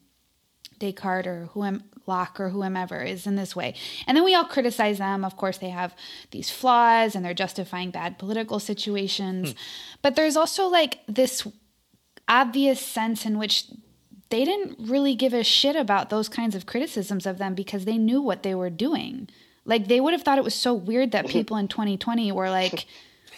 [0.79, 3.75] Descartes or Hume Locke or whomever is in this way.
[4.07, 5.25] And then we all criticize them.
[5.25, 5.95] Of course, they have
[6.31, 9.53] these flaws and they're justifying bad political situations.
[9.53, 9.57] Hmm.
[10.03, 11.47] But there's also like this
[12.29, 13.67] obvious sense in which
[14.31, 17.99] they didn't really give a shit about those kinds of criticisms of them because they
[17.99, 19.29] knew what they were doing.
[19.65, 22.87] Like they would have thought it was so weird that people in 2020 were like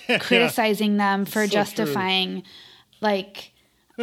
[0.20, 1.49] criticizing them for So true.
[1.49, 2.42] justifying
[3.01, 3.53] like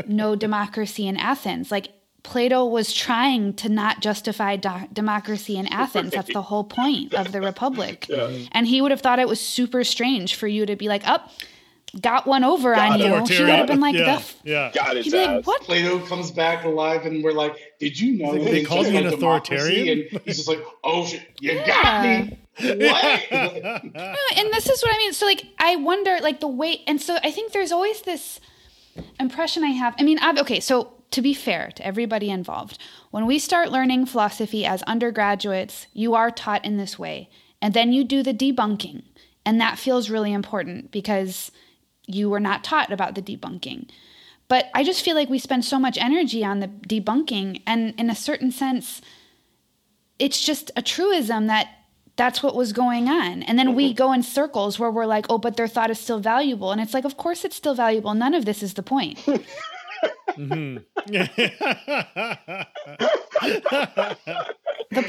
[0.08, 1.72] no democracy in Athens.
[1.72, 1.89] Like
[2.24, 6.13] Plato was trying to not justify do- democracy in Athens.
[6.13, 8.10] That's the whole point of the republic.
[8.52, 11.32] And he would have thought it was super strange for you to be like, "Up,
[12.01, 14.71] got one over on you." He would have been like, yeah, "The f- yeah.
[14.73, 15.45] God, He'd his be like, ass.
[15.45, 15.62] "What?
[15.62, 18.91] Plato comes back alive, and we're like, "Did you know He's like, they called just
[18.93, 20.08] me an authoritarian?
[20.12, 23.32] And he's just like, "Oh shit, you got me." What?
[23.32, 25.13] and this is what I mean.
[25.13, 28.39] So like I wonder like the way and so I think there's always this
[29.19, 29.95] impression I have.
[29.99, 32.77] I mean, I've, okay, so to be fair to everybody involved,
[33.12, 37.29] when we start learning philosophy as undergraduates, you are taught in this way.
[37.62, 39.03] And then you do the debunking.
[39.45, 41.51] And that feels really important because
[42.08, 43.89] you were not taught about the debunking.
[44.48, 48.10] But I just feel like we spend so much energy on the debunking and in
[48.10, 49.02] a certain sense
[50.20, 51.68] it's just a truism that
[52.16, 53.42] that's what was going on.
[53.44, 53.96] And then we mm-hmm.
[53.96, 56.72] go in circles where we're like, oh, but their thought is still valuable.
[56.72, 58.13] And it's like, of course it's still valuable.
[58.13, 59.18] None of this is the point.
[59.26, 60.86] the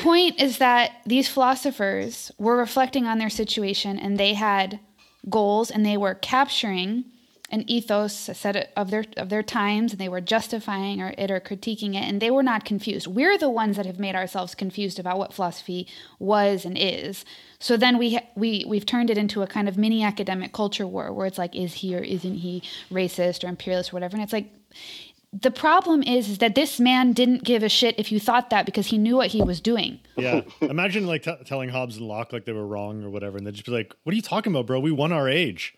[0.00, 4.80] point is that these philosophers were reflecting on their situation and they had
[5.28, 7.04] goals and they were capturing
[7.50, 11.38] an ethos set of their of their times and they were justifying or it or
[11.38, 13.06] critiquing it and they were not confused.
[13.06, 15.86] We're the ones that have made ourselves confused about what philosophy
[16.18, 17.24] was and is.
[17.58, 21.12] So then we we we've turned it into a kind of mini academic culture war
[21.12, 24.16] where it's like is he or isn't he racist or imperialist or whatever?
[24.16, 24.50] And it's like
[25.42, 28.66] the problem is, is that this man didn't give a shit if you thought that
[28.66, 29.98] because he knew what he was doing.
[30.16, 30.42] yeah.
[30.60, 33.54] Imagine like t- telling Hobbes and Locke like they were wrong or whatever, and they'd
[33.54, 34.78] just be like, "What are you talking about, bro?
[34.80, 35.74] We won our age.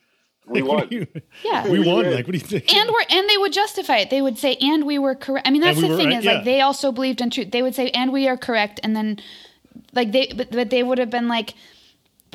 [0.47, 0.89] We Like, won.
[0.91, 1.07] you-
[1.45, 1.69] Yeah.
[1.75, 2.05] we won.
[2.13, 2.73] Like, what do you think?
[2.75, 4.11] and we're and they would justify it.
[4.11, 6.19] They would say, "And we were correct." I mean, that's we the were thing right,
[6.19, 6.35] is yeah.
[6.35, 7.51] like they also believed in truth.
[7.51, 9.19] They would say, "And we are correct," and then
[9.95, 11.55] like they but, but they would have been like,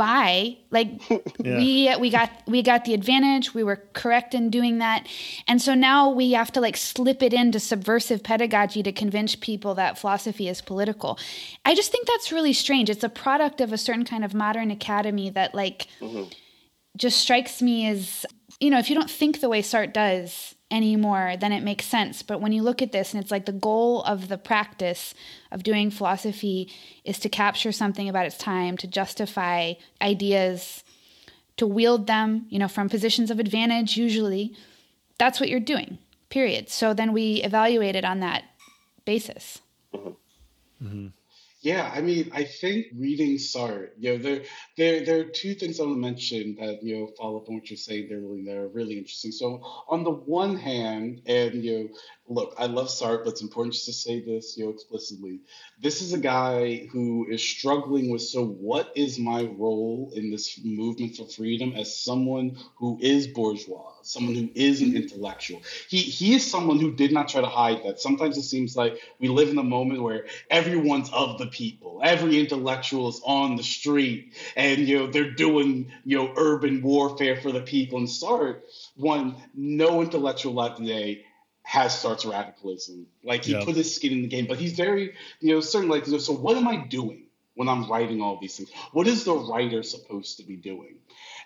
[0.01, 0.89] "Bye." Like
[1.43, 1.57] Yeah.
[1.57, 3.53] we we got we got the advantage.
[3.53, 5.07] We were correct in doing that,
[5.47, 9.75] and so now we have to like slip it into subversive pedagogy to convince people
[9.75, 11.19] that philosophy is political.
[11.65, 12.89] I just think that's really strange.
[12.89, 16.29] It's a product of a certain kind of modern academy that like mm-hmm.
[16.97, 18.25] just strikes me as
[18.59, 22.23] you know if you don't think the way Sartre does anymore then it makes sense.
[22.23, 25.13] But when you look at this and it's like the goal of the practice
[25.51, 26.71] of doing philosophy
[27.03, 30.83] is to capture something about its time to justify ideas
[31.57, 34.55] to wield them you know from positions of advantage usually
[35.17, 35.97] that's what you're doing
[36.29, 36.69] period.
[36.69, 38.45] So then we evaluate it on that
[39.05, 39.61] basis
[39.93, 40.09] mm-hmm.
[40.83, 41.07] Mm-hmm.
[41.61, 44.41] Yeah, I mean, I think reading Sartre, you know, there,
[44.77, 47.55] there, there are two things I want to mention that you know follow up on
[47.55, 48.07] what you're saying.
[48.09, 49.31] They're really, they're really interesting.
[49.31, 51.89] So, on the one hand, and you know,
[52.33, 55.39] look, I love Sartre, but it's important just to say this, you know, explicitly.
[55.81, 60.59] This is a guy who is struggling with so what is my role in this
[60.63, 65.61] movement for freedom as someone who is bourgeois, someone who is an intellectual.
[65.89, 67.99] He he is someone who did not try to hide that.
[67.99, 71.99] Sometimes it seems like we live in a moment where everyone's of the people.
[72.03, 77.37] Every intellectual is on the street and you know they're doing, you know, urban warfare
[77.41, 77.97] for the people.
[77.99, 78.61] And Sartre,
[78.95, 81.25] one, no intellectual left today
[81.63, 83.07] has Sartre's radicalism.
[83.23, 86.05] Like he put his skin in the game, but he's very, you know, certain like
[86.05, 88.71] so what am I doing when I'm writing all these things?
[88.91, 90.97] What is the writer supposed to be doing?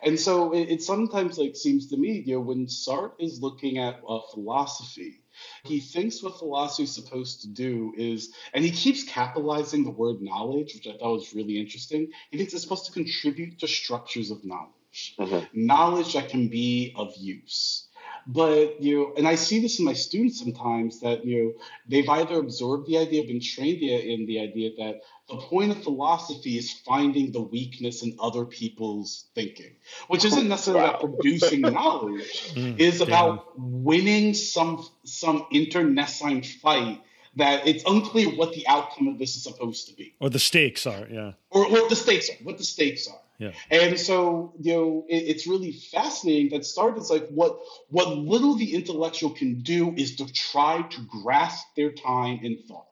[0.01, 3.77] And so it, it sometimes like seems to me, you know, when Sartre is looking
[3.77, 5.21] at uh, philosophy,
[5.63, 10.21] he thinks what philosophy is supposed to do is, and he keeps capitalizing the word
[10.21, 12.11] knowledge, which I thought was really interesting.
[12.31, 15.45] He thinks it's supposed to contribute to structures of knowledge, mm-hmm.
[15.53, 17.84] knowledge that can be of use.
[18.27, 21.53] But you know, and I see this in my students sometimes that you know
[21.87, 26.57] they've either absorbed the idea, been trained in the idea that the point of philosophy
[26.57, 29.75] is finding the weakness in other people's thinking,
[30.07, 30.97] which isn't necessarily wow.
[30.97, 32.53] about producing knowledge.
[32.55, 37.01] Mm, is about winning some some internecine fight
[37.35, 40.87] that it's unclear what the outcome of this is supposed to be, or the stakes
[40.87, 43.19] are, yeah, or what the stakes are, what the stakes are.
[43.37, 43.51] Yeah.
[43.69, 47.57] And so, you know, it, it's really fascinating that started like what
[47.89, 52.87] what little the intellectual can do is to try to grasp their time in thought.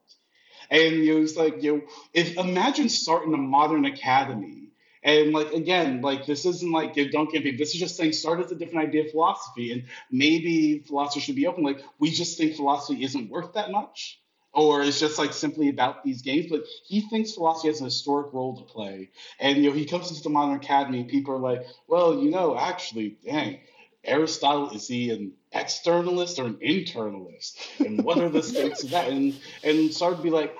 [0.70, 1.82] And you know, it's like, you know,
[2.14, 4.60] if imagine Sartre in a modern academy.
[5.06, 7.52] And like again, like this isn't like don't get me.
[7.52, 11.46] This is just saying start a different idea of philosophy, and maybe philosophy should be
[11.46, 11.66] open.
[11.66, 14.22] Like we just think philosophy isn't worth that much,
[14.54, 16.47] or it's just like simply about these games.
[16.49, 19.10] But he thinks philosophy has an historic role to play.
[19.39, 22.58] And you know, he comes into the modern academy, people are like, well, you know,
[22.58, 23.60] actually, dang,
[24.04, 27.58] Aristotle is he an externalist or an internalist?
[27.80, 29.10] And what are the stakes of that?
[29.10, 30.56] And and start to be like,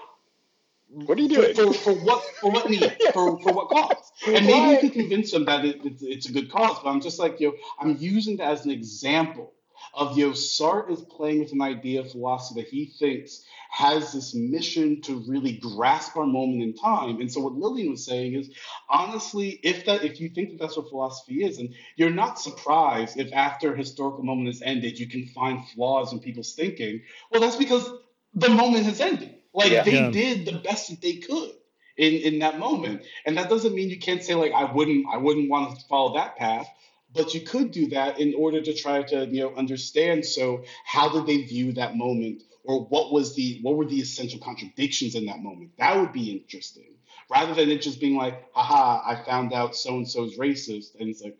[0.89, 1.56] what are you doing?
[1.56, 2.82] For, for, for what for what need?
[3.14, 4.12] For, for what cause?
[4.28, 7.02] And maybe you can convince them that it, it's, it's a good cause, but I'm
[7.02, 9.54] just like, you know, I'm using that as an example
[9.94, 14.14] of you know, Sartre is playing with an idea of philosophy that he thinks has
[14.14, 17.20] this mission to really grasp our moment in time.
[17.20, 18.52] And so what Lillian was saying is,
[18.88, 23.20] honestly, if that if you think that that's what philosophy is, and you're not surprised
[23.20, 27.02] if after a historical moment has ended, you can find flaws in people's thinking.
[27.32, 27.90] Well, that's because
[28.36, 29.36] the moment has ended.
[29.54, 29.84] Like yeah.
[29.84, 30.12] they yeah.
[30.12, 31.52] did the best that they could
[31.98, 35.18] in in that moment, and that doesn't mean you can't say like I wouldn't I
[35.18, 36.68] wouldn't want to follow that path.
[37.14, 40.26] But you could do that in order to try to you know understand.
[40.26, 42.43] So how did they view that moment?
[42.64, 45.72] or what was the what were the essential contradictions in that moment?
[45.78, 46.95] That would be interesting,
[47.30, 51.09] rather than it just being like, haha, I found out so and so's racist, and
[51.09, 51.38] it's like,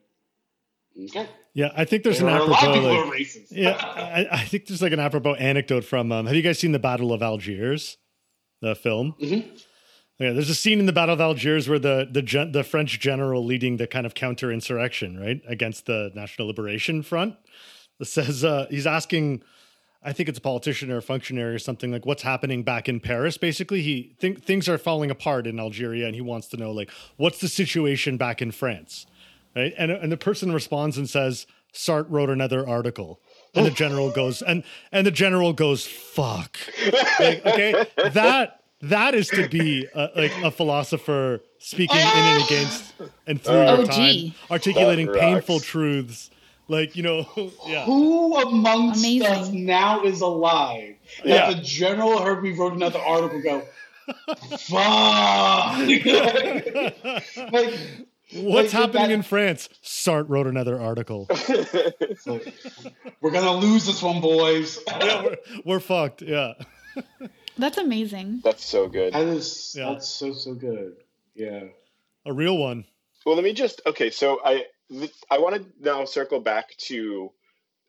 [1.09, 1.30] okay.
[1.53, 3.09] Yeah, I think there's there an apropos.
[3.09, 6.11] Like, yeah, I, I, think there's like an apropos anecdote from.
[6.11, 7.97] Um, have you guys seen the Battle of Algiers,
[8.61, 9.15] the film?
[9.21, 9.55] Mm-hmm.
[10.20, 12.99] Yeah, there's a scene in the Battle of Algiers where the the gen- the French
[12.99, 17.36] general leading the kind of counter insurrection, right, against the National Liberation Front,
[18.03, 19.43] says uh, he's asking
[20.05, 22.99] I think it's a politician or a functionary or something like what's happening back in
[22.99, 23.38] Paris.
[23.38, 26.91] Basically, he think things are falling apart in Algeria, and he wants to know like
[27.18, 29.05] what's the situation back in France,
[29.55, 29.74] right?
[29.78, 33.20] And and the person responds and says, "Sartre wrote another article."
[33.55, 36.57] And the general goes and and the general goes, "Fuck."
[37.20, 42.94] Like, okay, that that is to be a, like a philosopher speaking in and against
[43.28, 46.30] and through your time, articulating painful truths
[46.68, 47.28] like, you know,
[47.68, 47.86] yeah.
[47.86, 49.28] Who amongst Amazing.
[49.28, 50.96] us now is alive?
[51.24, 51.50] Yeah.
[51.50, 53.64] If the general heard me wrote another article, go,
[54.58, 55.78] fuck.
[57.52, 57.80] like,
[58.36, 59.70] What's like, happening that, in France?
[59.84, 61.28] Sartre wrote another article.
[62.26, 62.54] Like,
[63.22, 64.80] we're gonna lose this one, boys.
[64.88, 66.22] yeah, we're, we're fucked.
[66.22, 66.54] Yeah.
[67.58, 68.41] That's amazing.
[68.43, 69.14] That's so good.
[69.14, 69.89] That is yeah.
[69.89, 70.95] that's so so good.
[71.36, 71.64] Yeah.
[72.26, 72.86] A real one.
[73.26, 74.10] Well, let me just okay.
[74.10, 74.66] So I
[75.30, 77.32] I want to now circle back to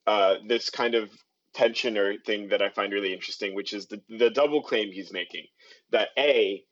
[0.06, 1.10] uh, this kind of
[1.54, 5.12] tension or thing that I find really interesting, which is the, the double claim he's
[5.12, 5.46] making
[5.90, 6.64] that A,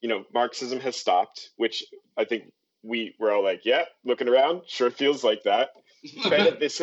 [0.00, 1.84] you know, Marxism has stopped, which
[2.16, 5.70] I think we were all like, yeah, looking around, sure feels like that.
[6.22, 6.80] But at this,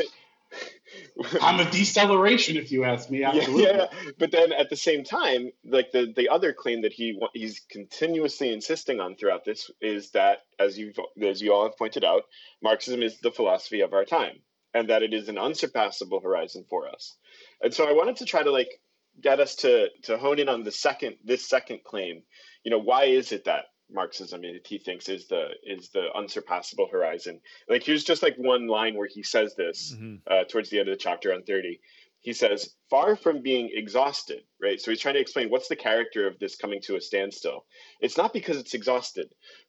[1.41, 3.23] I'm a deceleration, if you ask me.
[3.23, 3.63] Absolutely.
[3.63, 7.19] Yeah, yeah, but then at the same time, like the the other claim that he
[7.33, 12.03] he's continuously insisting on throughout this is that, as you as you all have pointed
[12.03, 12.23] out,
[12.61, 14.39] Marxism is the philosophy of our time,
[14.73, 17.15] and that it is an unsurpassable horizon for us.
[17.61, 18.69] And so I wanted to try to like
[19.21, 22.23] get us to to hone in on the second this second claim.
[22.63, 27.39] You know, why is it that Marxism he thinks is the is the unsurpassable horizon.
[27.69, 30.15] Like here's just like one line where he says this mm-hmm.
[30.29, 31.79] uh, towards the end of the chapter on thirty.
[32.25, 34.81] he says, far from being exhausted, right?
[34.81, 37.65] So he's trying to explain what's the character of this coming to a standstill.
[38.01, 39.27] It's not because it's exhausted.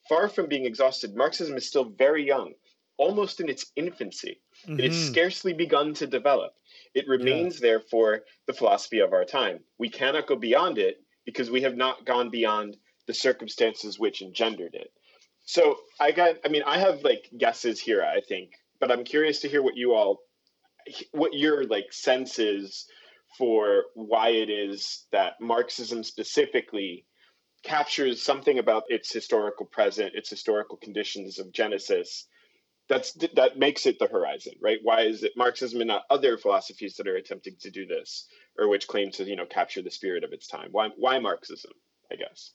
[0.09, 2.55] Far from being exhausted, Marxism is still very young,
[2.97, 4.41] almost in its infancy.
[4.67, 4.81] Mm-hmm.
[4.81, 5.13] It has mm-hmm.
[5.13, 6.55] scarcely begun to develop.
[6.95, 7.69] It remains, yeah.
[7.69, 9.59] therefore, the philosophy of our time.
[9.79, 10.97] We cannot go beyond it
[11.27, 14.91] because we have not gone beyond the circumstances which engendered it.
[15.45, 18.51] So I got, I mean, I have like guesses here, I think,
[18.81, 20.21] but I'm curious to hear what you all
[21.13, 22.87] what your like sense is
[23.39, 27.05] for why it is that Marxism specifically
[27.65, 32.27] captures something about its historical present, its historical conditions of genesis.
[32.89, 34.79] That's that makes it the horizon, right?
[34.83, 38.27] Why is it Marxism and not other philosophies that are attempting to do this,
[38.57, 40.69] or which claim to you know capture the spirit of its time?
[40.71, 41.73] Why why Marxism?
[42.13, 42.53] I guess.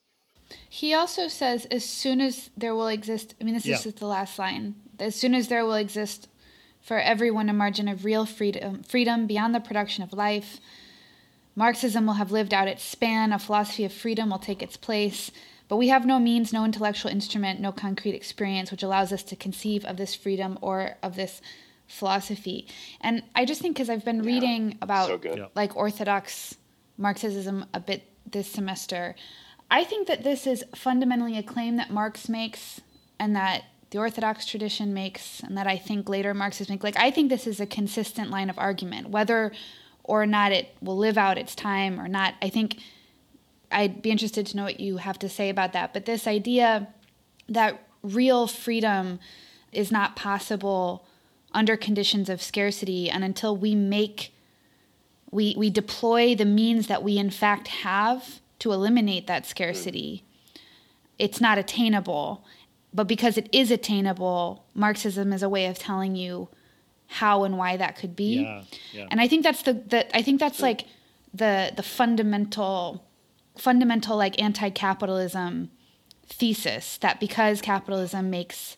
[0.69, 3.75] He also says, as soon as there will exist, I mean, this yeah.
[3.75, 4.75] is the last line.
[4.99, 6.27] As soon as there will exist
[6.81, 10.59] for everyone a margin of real freedom, freedom beyond the production of life.
[11.55, 15.31] Marxism will have lived out its span, a philosophy of freedom will take its place,
[15.67, 19.35] but we have no means, no intellectual instrument, no concrete experience which allows us to
[19.35, 21.41] conceive of this freedom or of this
[21.87, 22.67] philosophy.
[23.01, 26.55] And I just think because I've been yeah, reading about so like orthodox
[26.97, 29.15] Marxism a bit this semester,
[29.71, 32.81] I think that this is fundamentally a claim that Marx makes
[33.17, 36.83] and that the Orthodox tradition makes, and that I think later Marxists make.
[36.83, 39.51] Like, I think this is a consistent line of argument, whether
[40.03, 42.35] or not it will live out its time or not.
[42.41, 42.77] I think
[43.69, 45.93] I'd be interested to know what you have to say about that.
[45.93, 46.87] But this idea
[47.49, 49.19] that real freedom
[49.71, 51.05] is not possible
[51.53, 54.33] under conditions of scarcity, and until we make
[55.31, 60.23] we we deploy the means that we in fact have to eliminate that scarcity,
[61.17, 62.45] it's not attainable.
[62.93, 66.49] But because it is attainable, Marxism is a way of telling you
[67.07, 68.41] how and why that could be.
[68.41, 69.07] Yeah, yeah.
[69.09, 70.85] And I think that's the, the I think that's like
[71.33, 73.03] the the fundamental
[73.57, 75.71] fundamental like anti-capitalism
[76.27, 78.77] thesis that because capitalism makes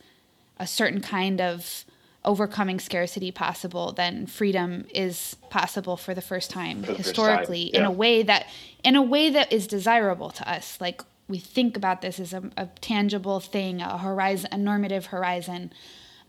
[0.57, 1.85] a certain kind of
[2.25, 7.81] overcoming scarcity possible, then freedom is possible for the first time for historically first time.
[7.81, 7.87] Yeah.
[7.87, 8.47] in a way that
[8.83, 10.79] in a way that is desirable to us.
[10.79, 15.73] Like we think about this as a, a tangible thing, a horizon, a normative horizon.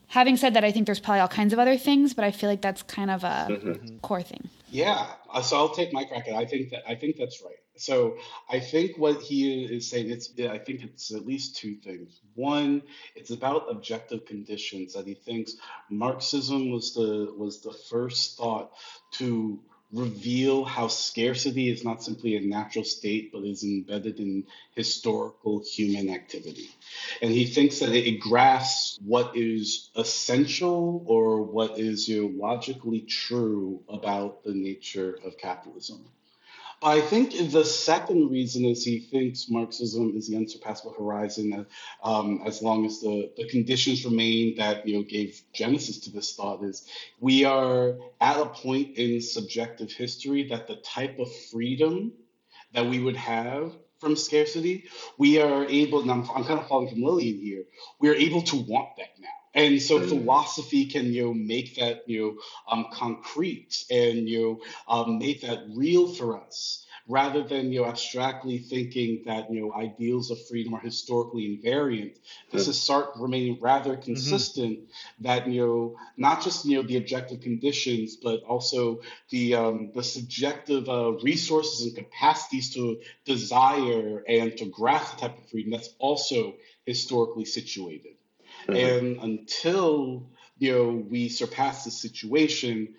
[0.09, 2.49] Having said that, I think there's probably all kinds of other things, but I feel
[2.49, 3.99] like that's kind of a mm-hmm.
[3.99, 4.49] core thing.
[4.71, 6.37] Yeah, uh, so I'll take my crack at it.
[6.37, 7.57] I think that I think that's right.
[7.77, 8.19] So
[8.49, 12.21] I think what he is saying, it's I think it's at least two things.
[12.35, 12.83] One,
[13.17, 15.57] it's about objective conditions that he thinks
[15.91, 18.73] Marxism was the was the first thought
[19.13, 19.59] to
[19.93, 24.45] reveal how scarcity is not simply a natural state, but is embedded in
[24.75, 26.69] historical human activity.
[27.23, 33.01] And he thinks that it grasps what is essential or what is you know, logically
[33.01, 36.05] true about the nature of capitalism.
[36.85, 41.67] I think the second reason is he thinks Marxism is the unsurpassable horizon
[42.03, 46.35] um, as long as the, the conditions remain that you know gave genesis to this
[46.37, 46.87] thought is
[47.21, 52.13] we are at a point in subjective history that the type of freedom
[52.75, 54.85] that we would have from scarcity,
[55.17, 57.65] we are able, and I'm, I'm kind of following from Lillian here,
[57.99, 59.29] we are able to want that now.
[59.55, 60.09] And so mm.
[60.09, 65.43] philosophy can you know make that you know um, concrete and you know um, make
[65.43, 70.47] that real for us rather than you know abstractly thinking that you know ideals of
[70.47, 72.17] freedom are historically invariant.
[72.51, 74.03] This is Sartre remaining rather mm-hmm.
[74.03, 75.23] consistent mm-hmm.
[75.25, 79.01] that you know not just you know the objective conditions but also
[79.31, 85.39] the um, the subjective uh, resources and capacities to desire and to grasp the type
[85.39, 86.55] of freedom that's also
[86.87, 88.14] historically situated.
[88.69, 88.77] Mm-hmm.
[88.77, 92.95] And until you know we surpass this situation,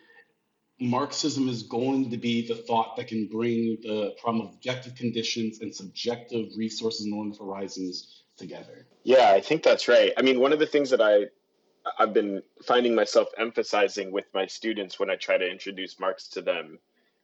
[0.79, 5.59] Marxism is going to be the thought that can bring the problem of objective conditions
[5.61, 8.85] and subjective resources and horizons together.
[9.03, 10.11] Yeah, I think that's right.
[10.17, 11.25] I mean, one of the things that I
[11.99, 16.41] I've been finding myself emphasizing with my students when I try to introduce Marx to
[16.41, 16.79] them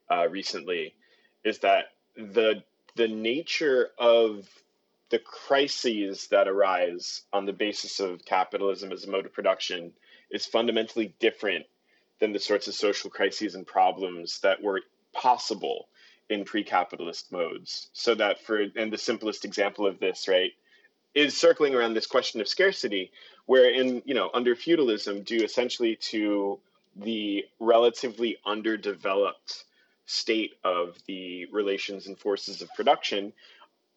[0.10, 0.94] uh, recently
[1.44, 1.86] is that
[2.16, 2.64] the
[2.96, 4.48] the nature of
[5.12, 9.92] the crises that arise on the basis of capitalism as a mode of production
[10.32, 11.66] is fundamentally different
[12.20, 14.82] than the sorts of social crises and problems that were
[15.14, 15.90] possible
[16.30, 17.90] in pre-capitalist modes.
[17.92, 20.52] So that for and the simplest example of this right
[21.14, 23.12] is circling around this question of scarcity
[23.48, 26.58] where in you know under feudalism due essentially to
[26.96, 29.66] the relatively underdeveloped
[30.06, 33.34] state of the relations and forces of production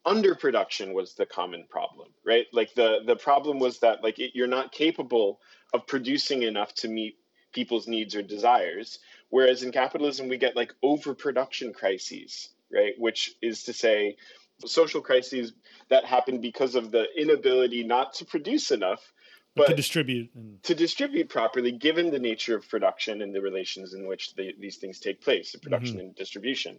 [0.06, 4.46] underproduction was the common problem right like the the problem was that like it, you're
[4.46, 5.40] not capable
[5.72, 7.16] of producing enough to meet
[7.52, 8.98] people's needs or desires
[9.34, 12.92] Whereas in capitalism, we get like overproduction crises, right?
[12.98, 14.16] Which is to say,
[14.64, 15.52] social crises
[15.88, 19.12] that happen because of the inability not to produce enough
[19.56, 20.62] but to distribute and...
[20.62, 24.76] to distribute properly given the nature of production and the relations in which the, these
[24.76, 26.06] things take place the production mm-hmm.
[26.06, 26.78] and distribution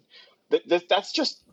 [0.49, 1.43] that, that, that's just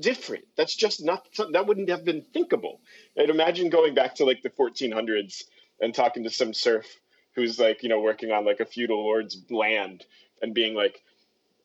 [0.00, 0.44] different.
[0.56, 2.80] That's just not that wouldn't have been thinkable.
[3.16, 5.44] And imagine going back to like the 1400s
[5.80, 6.86] and talking to some serf
[7.34, 10.04] who's like you know working on like a feudal lord's land
[10.40, 11.02] and being like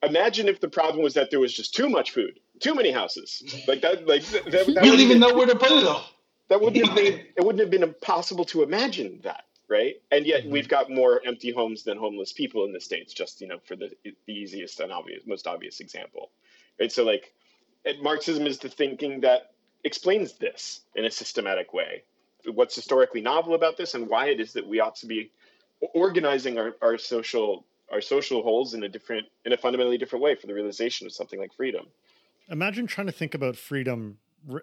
[0.02, 3.42] imagine if the problem was that there was just too much food too many houses.
[3.66, 6.06] Like that like that, that, you don't even know where to put it all
[6.48, 9.94] that wouldn't have been it wouldn't have been impossible to imagine that right?
[10.10, 10.52] And yet mm-hmm.
[10.52, 13.76] we've got more empty homes than homeless people in the states just you know for
[13.76, 16.30] the the easiest and obvious most obvious example.
[16.80, 17.32] Right so like
[18.00, 19.52] marxism is the thinking that
[19.84, 22.02] explains this in a systematic way.
[22.46, 25.30] What's historically novel about this and why it is that we ought to be
[25.94, 30.34] organizing our, our social our social wholes in a different in a fundamentally different way
[30.34, 31.86] for the realization of something like freedom.
[32.48, 34.18] Imagine trying to think about freedom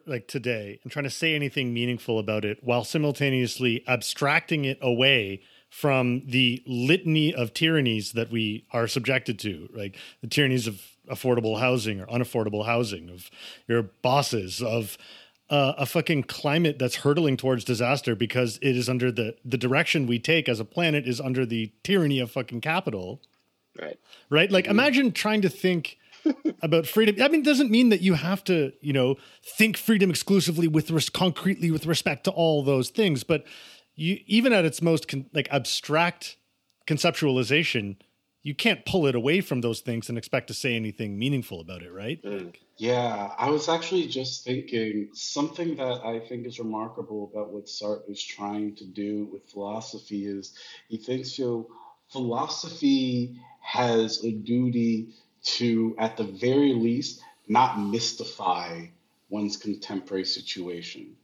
[0.05, 5.41] like today and trying to say anything meaningful about it while simultaneously abstracting it away
[5.69, 11.59] from the litany of tyrannies that we are subjected to, like the tyrannies of affordable
[11.59, 13.29] housing or unaffordable housing, of
[13.67, 14.97] your bosses, of
[15.49, 20.05] uh, a fucking climate that's hurtling towards disaster because it is under the the direction
[20.05, 23.21] we take as a planet is under the tyranny of fucking capital.
[23.79, 23.99] Right.
[24.29, 24.51] Right.
[24.51, 24.71] Like, mm-hmm.
[24.71, 25.97] imagine trying to think
[26.61, 27.15] about freedom.
[27.21, 30.91] I mean, it doesn't mean that you have to, you know, think freedom exclusively with
[30.91, 33.45] res- concretely with respect to all those things, but
[33.95, 36.37] you even at its most con- like abstract
[36.87, 37.97] conceptualization,
[38.41, 41.81] you can't pull it away from those things and expect to say anything meaningful about
[41.83, 42.21] it, right?
[42.23, 42.53] Mm.
[42.77, 48.09] Yeah, I was actually just thinking something that I think is remarkable about what Sartre
[48.09, 50.53] is trying to do with philosophy is
[50.87, 51.67] he thinks you know,
[52.07, 55.09] philosophy has a duty
[55.43, 58.85] to, at the very least, not mystify
[59.29, 61.17] one's contemporary situation.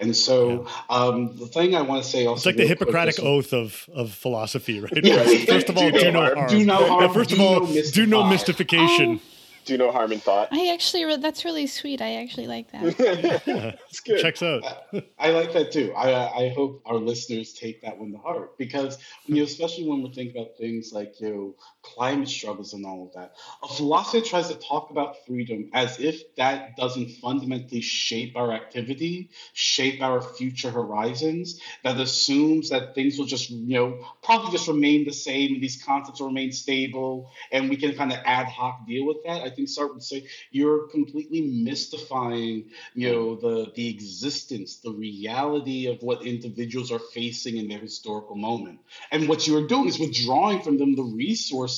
[0.00, 0.96] And so, yeah.
[0.96, 3.88] um, the thing I want to say also, it's like the Hippocratic quick, oath of
[3.94, 4.92] of philosophy, right?
[5.06, 5.22] Yeah.
[5.46, 6.48] First of all, do, do no harm.
[6.48, 7.02] Do no harm.
[7.02, 9.10] Yeah, first of all, no do no mystification.
[9.10, 9.20] Um,
[9.66, 10.48] do no harm in thought.
[10.52, 12.00] I actually, that's really sweet.
[12.00, 12.82] I actually like that.
[13.46, 14.20] yeah, it's good.
[14.20, 14.64] Checks out.
[14.64, 15.92] I, I, like that too.
[15.94, 20.02] I, I hope our listeners take that one to heart because, you know, especially when
[20.02, 21.54] we're thinking about things like, you know,
[21.94, 26.34] climate struggles and all of that, a philosophy tries to talk about freedom as if
[26.36, 33.26] that doesn't fundamentally shape our activity, shape our future horizons, that assumes that things will
[33.26, 37.70] just, you know, probably just remain the same, and these concepts will remain stable, and
[37.70, 39.42] we can kind of ad hoc deal with that.
[39.42, 45.86] I think Sartre would say you're completely mystifying, you know, the the existence, the reality
[45.86, 48.80] of what individuals are facing in their historical moment.
[49.12, 51.75] And what you're doing is withdrawing from them the resources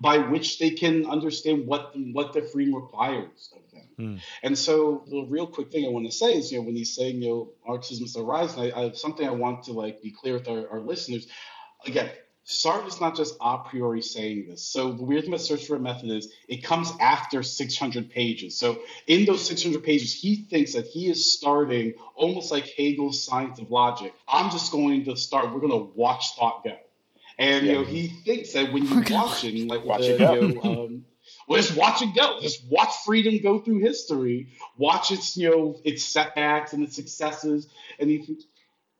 [0.00, 3.88] by which they can understand what what their freedom requires of them.
[3.98, 4.20] Mm.
[4.42, 6.94] And so the real quick thing I want to say is, you know, when he's
[6.94, 10.10] saying, you know, Marxism is the rise, I, I, something I want to like be
[10.10, 11.26] clear with our, our listeners.
[11.86, 12.10] Again,
[12.46, 14.62] Sartre is not just a priori saying this.
[14.62, 18.58] So the weird thing about Search for a Method is it comes after 600 pages.
[18.58, 23.60] So in those 600 pages, he thinks that he is starting almost like Hegel's Science
[23.60, 24.12] of Logic.
[24.26, 25.52] I'm just going to start.
[25.52, 26.76] We're going to watch thought go.
[27.40, 27.72] And yeah.
[27.72, 30.34] you know, he thinks that when you watch it, like watch the, it go.
[30.34, 31.04] You know, um,
[31.48, 32.38] well, just watch it go.
[32.40, 34.50] Just watch freedom go through history.
[34.76, 37.66] Watch its you know its setbacks and its successes.
[37.98, 38.40] And he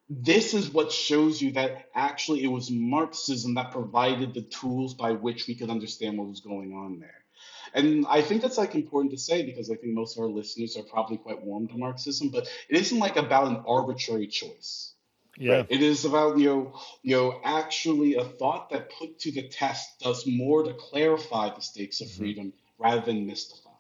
[0.09, 5.13] this is what shows you that actually it was Marxism that provided the tools by
[5.13, 7.15] which we could understand what was going on there.
[7.75, 10.77] And I think that's like important to say because I think most of our listeners
[10.77, 14.95] are probably quite warm to Marxism, but it isn't like about an arbitrary choice.
[15.37, 15.57] Yeah.
[15.57, 15.67] Right?
[15.69, 20.01] It is about you know, you know, actually a thought that put to the test
[20.01, 22.19] does more to clarify the stakes of mm-hmm.
[22.19, 23.71] freedom rather than mystify.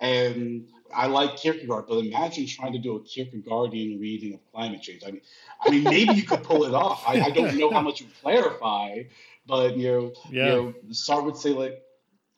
[0.00, 5.02] And I like Kierkegaard, but imagine trying to do a Kierkegaardian reading of climate change.
[5.06, 5.22] I mean,
[5.60, 7.04] I mean, maybe you could pull it off.
[7.06, 9.04] I, I don't know how much you clarify,
[9.46, 10.46] but you know, yeah.
[10.46, 11.82] you know, Sartre would say like,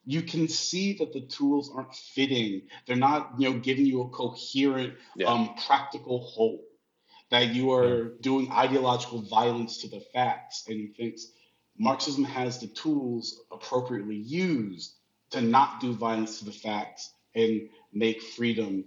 [0.07, 2.62] you can see that the tools aren't fitting.
[2.87, 5.26] They're not, you know, giving you a coherent, yeah.
[5.26, 6.64] um, practical whole.
[7.31, 8.09] That you are yeah.
[8.20, 11.26] doing ideological violence to the facts, and he thinks
[11.79, 14.95] Marxism has the tools appropriately used
[15.31, 18.85] to not do violence to the facts and make freedom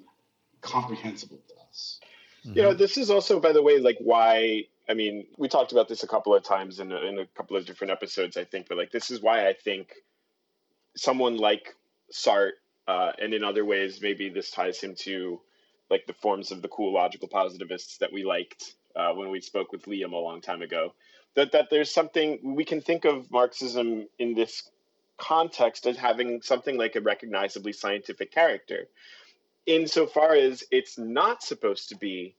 [0.61, 1.99] comprehensible to us.
[2.45, 2.57] Mm-hmm.
[2.57, 4.65] You know, this is also, by the way, like why.
[4.89, 7.55] I mean, we talked about this a couple of times in a, in a couple
[7.55, 9.93] of different episodes, I think, but like this is why I think
[10.95, 11.75] someone like
[12.11, 12.51] Sartre,
[12.87, 15.39] uh, and in other ways, maybe this ties him to
[15.91, 19.71] like the forms of the cool logical positivists that we liked uh, when we spoke
[19.71, 20.93] with Liam a long time ago.
[21.35, 24.69] That that there's something we can think of Marxism in this
[25.17, 28.87] context as having something like a recognizably scientific character,
[29.65, 32.35] insofar as it's not supposed to be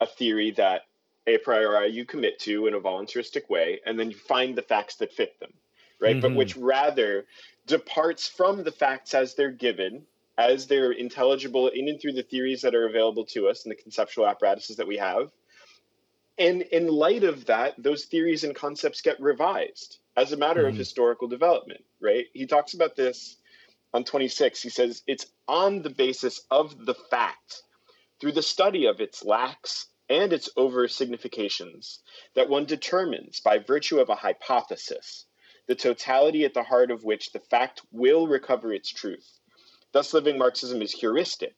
[0.00, 0.82] a theory that
[1.26, 4.96] a priori you commit to in a voluntaristic way, and then you find the facts
[4.96, 5.52] that fit them,
[6.00, 6.16] right?
[6.16, 6.20] Mm-hmm.
[6.20, 7.24] But which rather
[7.66, 10.06] departs from the facts as they're given,
[10.38, 13.82] as they're intelligible in and through the theories that are available to us and the
[13.82, 15.30] conceptual apparatuses that we have.
[16.38, 20.70] And in light of that, those theories and concepts get revised as a matter mm-hmm.
[20.70, 22.26] of historical development, right?
[22.34, 23.36] He talks about this
[23.94, 24.62] on 26.
[24.62, 27.62] He says it's on the basis of the fact,
[28.20, 32.00] through the study of its lacks and its over significations,
[32.34, 35.26] that one determines, by virtue of a hypothesis,
[35.66, 39.40] the totality at the heart of which the fact will recover its truth.
[39.96, 41.54] Thus, living Marxism is heuristic.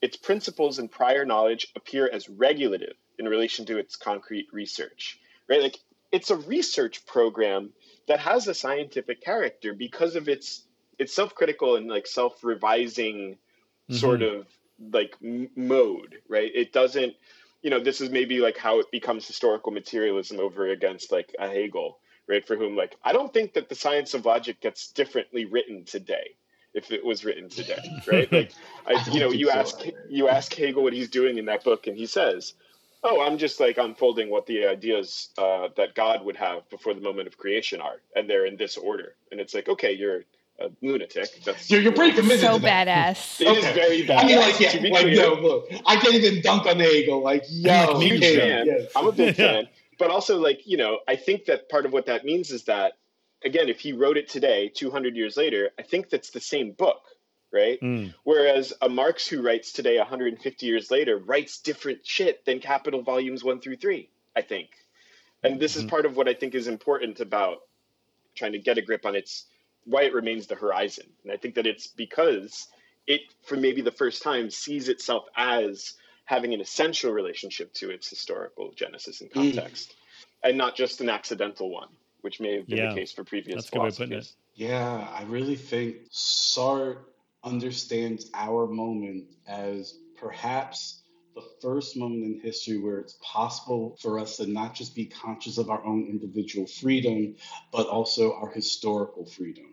[0.00, 5.60] Its principles and prior knowledge appear as regulative in relation to its concrete research, right?
[5.60, 5.76] Like
[6.10, 7.74] it's a research program
[8.08, 10.64] that has a scientific character because of its
[10.98, 13.94] it's self-critical and like self-revising mm-hmm.
[13.94, 14.46] sort of
[14.90, 16.50] like m- mode, right?
[16.54, 17.12] It doesn't,
[17.60, 21.46] you know, this is maybe like how it becomes historical materialism over against like a
[21.46, 22.46] Hegel, right?
[22.46, 26.36] For whom, like, I don't think that the science of logic gets differently written today
[26.74, 28.30] if it was written today, right?
[28.32, 28.52] Like,
[28.86, 31.96] I, you know, you ask you ask Hegel what he's doing in that book, and
[31.96, 32.54] he says,
[33.02, 37.00] "Oh, I'm just like unfolding what the ideas uh, that God would have before the
[37.00, 40.24] moment of creation are, and they're in this order." And it's like, okay, you're
[40.60, 41.42] a lunatic.
[41.44, 42.40] That's you're, you're pretty committed.
[42.40, 43.40] So badass.
[43.40, 43.58] It okay.
[43.58, 44.24] is very bad.
[44.24, 47.22] I mean, like, yeah, like, no, look, I can't even dunk on Hegel.
[47.22, 48.66] Like, yo, huge fan.
[48.66, 48.92] Yes.
[48.96, 49.68] I'm a big fan
[49.98, 52.94] but also like you know i think that part of what that means is that
[53.44, 57.02] again if he wrote it today 200 years later i think that's the same book
[57.52, 58.12] right mm.
[58.24, 63.44] whereas a marx who writes today 150 years later writes different shit than capital volumes
[63.44, 64.70] 1 through 3 i think
[65.42, 65.86] and this mm-hmm.
[65.86, 67.58] is part of what i think is important about
[68.34, 69.46] trying to get a grip on its
[69.84, 72.68] why it remains the horizon and i think that it's because
[73.06, 78.08] it for maybe the first time sees itself as having an essential relationship to its
[78.08, 79.34] historical genesis and mm.
[79.34, 80.48] context, mm.
[80.48, 81.88] and not just an accidental one,
[82.22, 84.34] which may have been yeah, the case for previous philosophies.
[84.54, 86.98] Yeah, I really think Sartre
[87.44, 91.02] understands our moment as perhaps
[91.34, 95.58] the first moment in history where it's possible for us to not just be conscious
[95.58, 97.34] of our own individual freedom,
[97.72, 99.66] but also our historical freedom.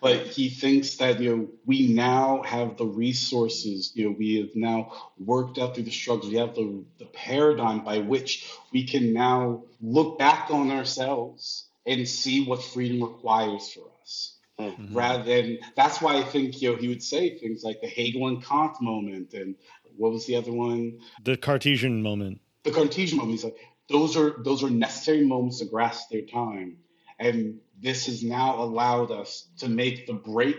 [0.00, 3.92] But he thinks that you know we now have the resources.
[3.94, 6.30] You know we have now worked out through the struggles.
[6.30, 12.06] We have the the paradigm by which we can now look back on ourselves and
[12.06, 14.36] see what freedom requires for us.
[14.60, 14.96] Mm-hmm.
[14.96, 18.28] Rather than that's why I think you know he would say things like the Hegel
[18.28, 19.54] and Kant moment and
[19.96, 20.98] what was the other one?
[21.24, 22.40] The Cartesian moment.
[22.64, 23.36] The Cartesian moment.
[23.36, 23.56] He's like
[23.88, 26.76] those are those are necessary moments to grasp their time.
[27.20, 30.58] And this has now allowed us to make the break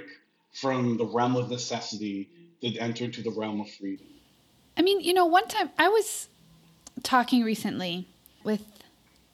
[0.53, 2.29] from the realm of necessity
[2.61, 4.07] to enter into the realm of freedom.
[4.77, 6.29] I mean, you know, one time I was
[7.03, 8.07] talking recently
[8.43, 8.63] with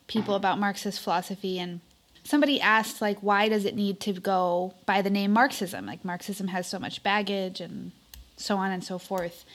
[0.08, 1.82] people about Marxist philosophy and
[2.26, 5.86] somebody asked like why does it need to go by the name Marxism?
[5.86, 7.92] Like Marxism has so much baggage and
[8.36, 9.46] so on and so forth.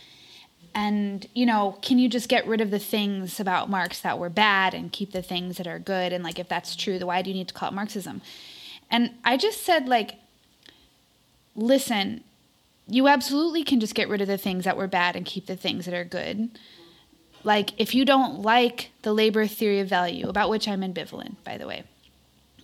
[0.75, 4.31] And you know can you just get rid of the things about marx that were
[4.31, 6.13] bad and keep the things that are good?
[6.13, 8.23] And like if that's true then why do you need to call it marxism?
[8.91, 10.15] And i just said like
[11.55, 12.25] listen
[12.87, 15.55] you absolutely can just get rid of the things that were bad and keep the
[15.55, 16.51] things that are good.
[17.45, 21.57] Like if you don't like the labor theory of value about which i'm ambivalent by
[21.57, 21.85] the way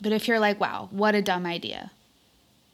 [0.01, 1.91] but if you're like wow what a dumb idea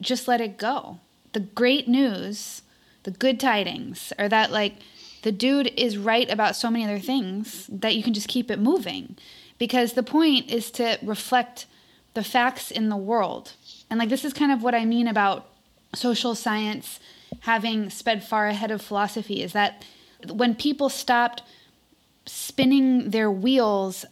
[0.00, 0.98] just let it go
[1.32, 2.62] the great news
[3.04, 4.74] the good tidings are that like
[5.22, 8.58] the dude is right about so many other things that you can just keep it
[8.58, 9.16] moving
[9.58, 11.66] because the point is to reflect
[12.14, 13.52] the facts in the world.
[13.88, 15.48] And like this is kind of what I mean about
[15.94, 16.98] social science
[17.40, 19.84] having sped far ahead of philosophy is that
[20.28, 21.42] when people stopped
[22.26, 24.04] spinning their wheels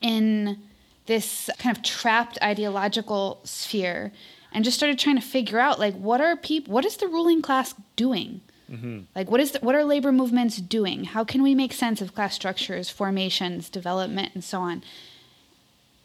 [0.00, 0.58] in
[1.06, 4.12] this kind of trapped ideological sphere
[4.52, 7.42] and just started trying to figure out like what are people what is the ruling
[7.42, 8.40] class doing
[8.70, 9.00] Mm-hmm.
[9.14, 11.04] Like, what is the, what are labor movements doing?
[11.04, 14.82] How can we make sense of class structures, formations, development, and so on?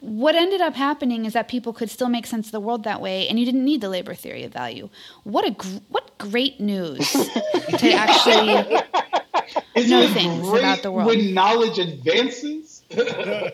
[0.00, 3.00] What ended up happening is that people could still make sense of the world that
[3.00, 4.88] way, and you didn't need the labor theory of value.
[5.24, 8.46] What a gr- what great news to actually
[9.88, 11.06] know things about the world.
[11.06, 12.82] When knowledge advances.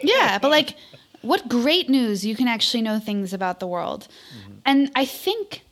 [0.02, 0.74] yeah, but like,
[1.22, 4.58] what great news you can actually know things about the world, mm-hmm.
[4.64, 5.62] and I think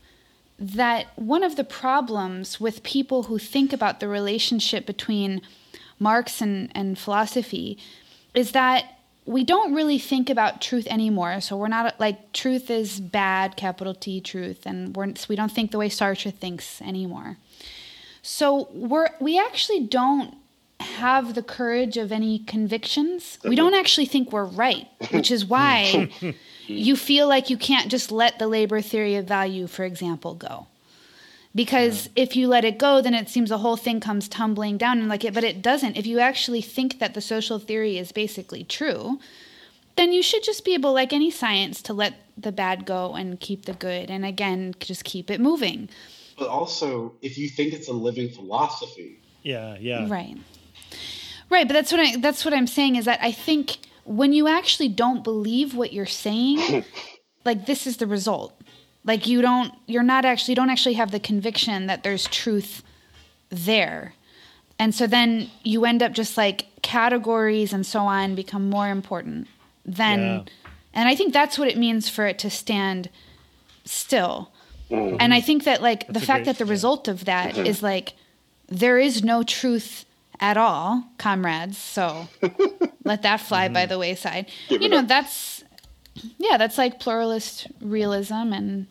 [0.59, 5.42] that one of the problems with people who think about the relationship between
[5.99, 7.78] Marx and, and philosophy
[8.34, 11.40] is that we don't really think about truth anymore.
[11.40, 15.72] So we're not like truth is bad, capital T truth, and we're we don't think
[15.72, 17.36] the way Sartre thinks anymore.
[18.22, 20.34] So we're we actually don't
[20.81, 23.39] have the courage of any convictions.
[23.45, 26.11] We don't actually think we're right, which is why
[26.66, 30.66] you feel like you can't just let the labor theory of value, for example, go.
[31.55, 32.24] Because yeah.
[32.24, 35.09] if you let it go, then it seems the whole thing comes tumbling down and
[35.09, 35.97] like it, but it doesn't.
[35.97, 39.18] If you actually think that the social theory is basically true,
[39.97, 43.41] then you should just be able, like any science, to let the bad go and
[43.41, 45.89] keep the good, and again, just keep it moving.
[46.39, 50.37] But also, if you think it's a living philosophy, yeah, yeah, right,
[51.51, 51.66] right.
[51.66, 54.89] But that's what I that's what I'm saying is that I think when you actually
[54.89, 56.84] don't believe what you're saying,
[57.45, 58.61] like this is the result.
[59.05, 62.82] Like you don't you're not actually you don't actually have the conviction that there's truth
[63.51, 64.14] there.
[64.78, 69.49] And so then you end up just like categories and so on become more important
[69.84, 70.43] than yeah.
[70.93, 73.09] and I think that's what it means for it to stand
[73.84, 74.51] still.
[74.91, 75.16] Mm-hmm.
[75.18, 77.66] And I think that like that's the fact that the result of that mm-hmm.
[77.66, 78.14] is like
[78.68, 80.05] there is no truth
[80.41, 81.78] at all, comrades.
[81.78, 82.28] So
[83.05, 83.74] let that fly mm-hmm.
[83.74, 84.47] by the wayside.
[84.68, 85.09] Give you know, up.
[85.09, 85.64] that's
[86.39, 88.87] yeah, that's like pluralist realism and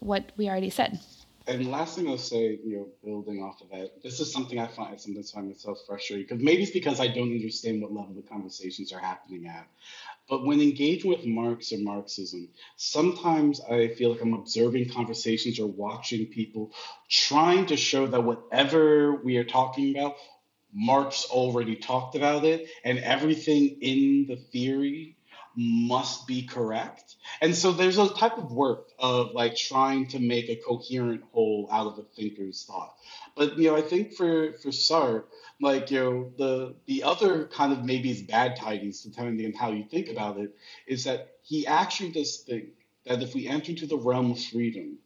[0.00, 1.00] what we already said.
[1.46, 4.68] And last thing I'll say, you know, building off of that, this is something I
[4.68, 8.22] find sometimes find myself frustrated because maybe it's because I don't understand what level the
[8.22, 9.66] conversations are happening at.
[10.28, 15.66] But when engaging with Marx or Marxism, sometimes I feel like I'm observing conversations or
[15.66, 16.70] watching people
[17.08, 20.16] trying to show that whatever we are talking about,
[20.72, 25.16] Marx already talked about it, and everything in the theory
[25.54, 27.16] must be correct.
[27.40, 31.68] And so there's a type of work of like trying to make a coherent whole
[31.70, 32.94] out of a thinker's thought.
[33.36, 35.24] But you know, I think for for Sartre,
[35.60, 39.72] like you know, the the other kind of maybe is bad tidings, depending on how
[39.72, 40.54] you think about it,
[40.86, 42.70] is that he actually does think
[43.04, 44.98] that if we enter into the realm of freedom,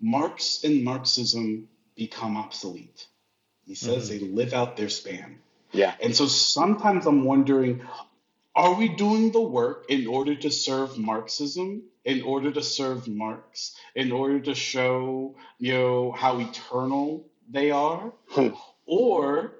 [0.00, 3.06] Marx and Marxism become obsolete.
[3.68, 4.24] He says mm-hmm.
[4.24, 5.40] they live out their span.
[5.72, 5.94] Yeah.
[6.02, 7.82] And so sometimes I'm wondering,
[8.56, 13.76] are we doing the work in order to serve Marxism, in order to serve Marx,
[13.94, 18.10] in order to show, you know, how eternal they are?
[18.30, 18.48] Hmm.
[18.86, 19.52] Or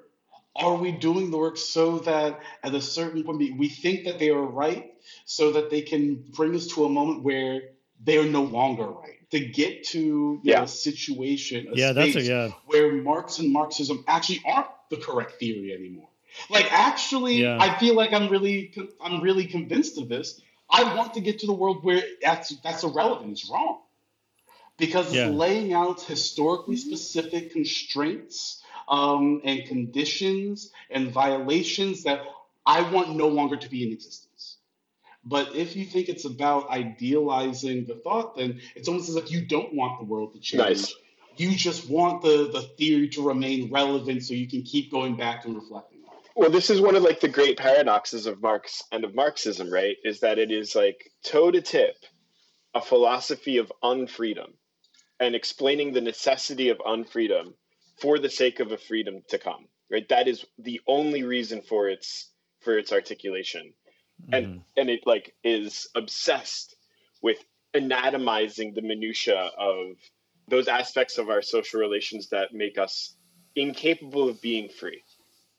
[0.57, 4.31] are we doing the work so that at a certain point we think that they
[4.31, 4.91] are right
[5.27, 7.61] so that they can bring us to a moment where
[8.03, 9.18] they are no longer right?
[9.33, 10.57] To get to yeah.
[10.57, 12.51] know, a situation, a yeah, that's a, yeah.
[12.65, 16.09] where Marx and Marxism actually aren't the correct theory anymore.
[16.49, 17.59] Like actually, yeah.
[17.61, 20.41] I feel like I'm really I'm really convinced of this.
[20.71, 23.33] I want to get to the world where that's that's irrelevant.
[23.33, 23.81] It's wrong
[24.79, 25.27] because yeah.
[25.27, 32.23] it's laying out historically specific constraints um, and conditions and violations that
[32.65, 34.28] I want no longer to be in existence.
[35.29, 39.45] But if you think it's about idealizing the thought, then it's almost as if you
[39.45, 40.59] don't want the world to change.
[40.59, 40.95] Nice.
[41.37, 45.45] You just want the, the theory to remain relevant so you can keep going back
[45.45, 45.99] and reflecting
[46.35, 49.97] well this is one of like the great paradoxes of marx and of marxism right
[50.05, 51.97] is that it is like toe to tip
[52.75, 54.53] a philosophy of unfreedom
[55.19, 57.55] and explaining the necessity of unfreedom
[58.01, 61.89] for the sake of a freedom to come right that is the only reason for
[61.89, 63.73] its for its articulation.
[64.33, 64.59] And mm-hmm.
[64.77, 66.77] and it like is obsessed
[67.23, 67.39] with
[67.75, 69.97] anatomizing the minutia of
[70.49, 73.15] those aspects of our social relations that make us
[73.55, 75.03] incapable of being free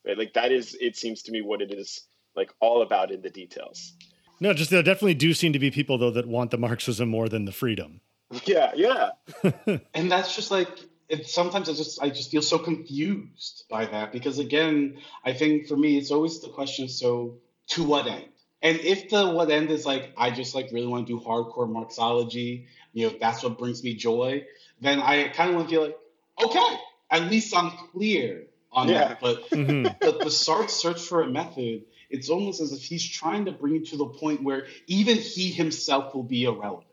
[0.04, 0.18] right?
[0.18, 2.06] Like that is, it seems to me, what it is
[2.36, 3.94] like all about in the details.
[4.40, 7.28] No, just there definitely do seem to be people though that want the Marxism more
[7.28, 8.00] than the freedom.
[8.44, 9.10] Yeah, yeah.
[9.94, 10.68] and that's just like
[11.08, 15.66] it, sometimes I just I just feel so confused by that because again, I think
[15.66, 17.38] for me it's always the question so
[17.70, 18.28] to what end?
[18.62, 21.70] And if the what end is like I just like really want to do hardcore
[21.70, 24.44] Marxology, you know, that's what brings me joy,
[24.80, 25.98] then I kind of want to feel like,
[26.44, 26.76] okay,
[27.10, 29.08] at least I'm clear on yeah.
[29.08, 29.20] that.
[29.20, 29.82] But mm-hmm.
[30.00, 33.74] the, the Sartre search for a method, it's almost as if he's trying to bring
[33.74, 36.86] you to the point where even he himself will be irrelevant.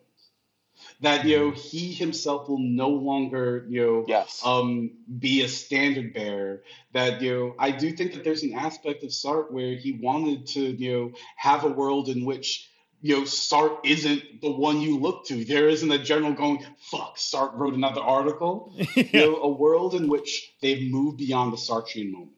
[1.02, 4.42] That you know he himself will no longer you know yes.
[4.44, 6.64] um, be a standard bearer.
[6.94, 10.48] That you know I do think that there's an aspect of Sartre where he wanted
[10.48, 12.70] to you know have a world in which
[13.02, 15.46] you know, Sartre isn't the one you look to.
[15.46, 18.74] There isn't a general going, fuck, Sartre wrote another article.
[18.96, 19.04] yeah.
[19.14, 22.32] You know, a world in which they've moved beyond the Sartrean moment.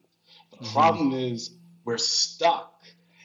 [0.50, 0.72] The mm-hmm.
[0.72, 1.50] problem is
[1.84, 2.79] we're stuck.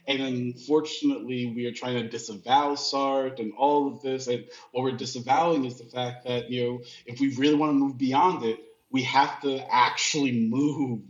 [0.07, 4.27] And unfortunately, we are trying to disavow Sartre and all of this.
[4.27, 7.73] And what we're disavowing is the fact that, you know, if we really want to
[7.73, 8.59] move beyond it,
[8.91, 11.01] we have to actually move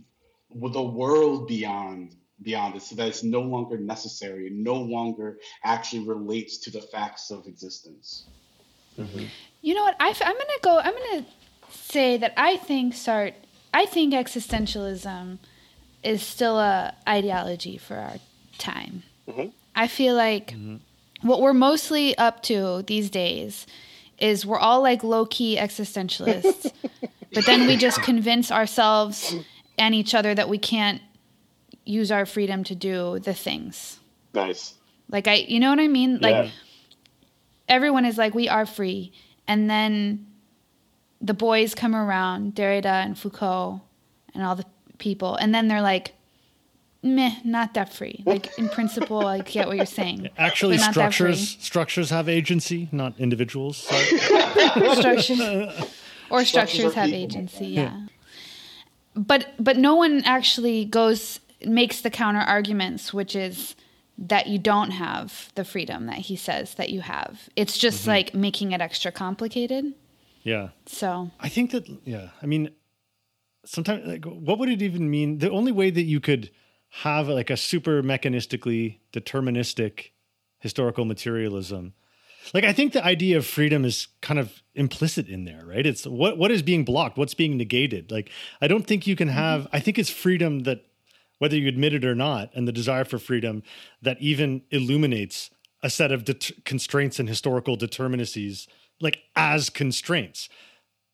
[0.50, 5.38] with the world beyond beyond it so that it's no longer necessary, and no longer
[5.64, 8.24] actually relates to the facts of existence.
[8.98, 9.24] Mm-hmm.
[9.62, 9.96] You know what?
[9.98, 11.30] I, am going to go, I'm going to
[11.70, 13.34] say that I think Sartre,
[13.72, 15.38] I think existentialism
[16.02, 18.18] is still a ideology for our
[18.58, 19.02] time.
[19.28, 19.48] Mm-hmm.
[19.74, 20.76] I feel like mm-hmm.
[21.26, 23.66] what we're mostly up to these days
[24.18, 26.72] is we're all like low key existentialists,
[27.34, 29.34] but then we just convince ourselves
[29.78, 31.02] and each other that we can't
[31.84, 34.00] use our freedom to do the things.
[34.34, 34.74] Nice.
[35.10, 36.18] Like I, you know what I mean?
[36.20, 36.50] Like yeah.
[37.68, 39.12] everyone is like, we are free,
[39.46, 40.26] and then
[41.20, 43.80] the boys come around, Derrida and Foucault,
[44.34, 44.66] and all the
[44.98, 46.14] people, and then they're like,
[47.06, 48.22] meh, not that free.
[48.26, 50.28] Like in principle, I get what you're saying.
[50.38, 53.76] Actually, structures structures have agency, not individuals.
[53.78, 55.30] structures
[56.30, 57.18] or structures, structures have people.
[57.18, 57.66] agency.
[57.66, 57.82] Yeah.
[57.82, 58.00] yeah.
[59.14, 63.74] But but no one actually goes makes the counter arguments, which is
[64.18, 67.48] that you don't have the freedom that he says that you have.
[67.54, 68.10] It's just mm-hmm.
[68.10, 69.94] like making it extra complicated.
[70.42, 70.68] Yeah.
[70.86, 72.70] So I think that yeah, I mean
[73.64, 75.38] sometimes like what would it even mean?
[75.38, 76.50] The only way that you could
[76.90, 80.10] have like a super mechanistically deterministic
[80.60, 81.94] historical materialism.
[82.54, 85.86] Like i think the idea of freedom is kind of implicit in there right?
[85.86, 87.18] It's what what is being blocked?
[87.18, 88.10] What's being negated?
[88.10, 88.30] Like
[88.60, 89.36] i don't think you can mm-hmm.
[89.36, 90.86] have i think it's freedom that
[91.38, 93.62] whether you admit it or not and the desire for freedom
[94.00, 95.50] that even illuminates
[95.82, 98.66] a set of det- constraints and historical determinacies
[99.00, 100.48] like as constraints.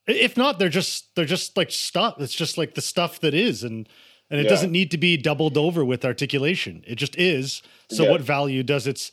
[0.05, 2.15] If not they're just they're just like stuff.
[2.19, 3.87] It's just like the stuff that is and
[4.33, 4.49] and it yeah.
[4.49, 6.83] doesn't need to be doubled over with articulation.
[6.87, 7.61] It just is.
[7.91, 8.09] So, yeah.
[8.09, 9.11] what value does its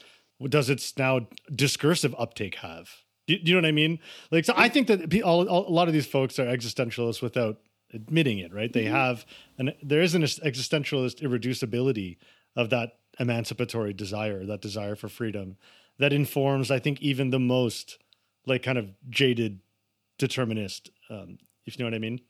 [0.49, 2.89] does its now discursive uptake have?
[3.27, 3.99] Do, do you know what I mean?
[4.31, 7.59] Like, so I think that all, all, a lot of these folks are existentialists without
[7.93, 8.51] admitting it.
[8.51, 8.73] Right?
[8.73, 8.95] They mm-hmm.
[8.95, 9.27] have,
[9.59, 12.17] and there is an existentialist irreducibility
[12.57, 15.59] of that emancipatory desire, that desire for freedom,
[15.99, 17.99] that informs, I think, even the most
[18.47, 19.61] like kind of jaded
[20.17, 20.89] determinist.
[21.11, 22.23] Um, if you know what I mean.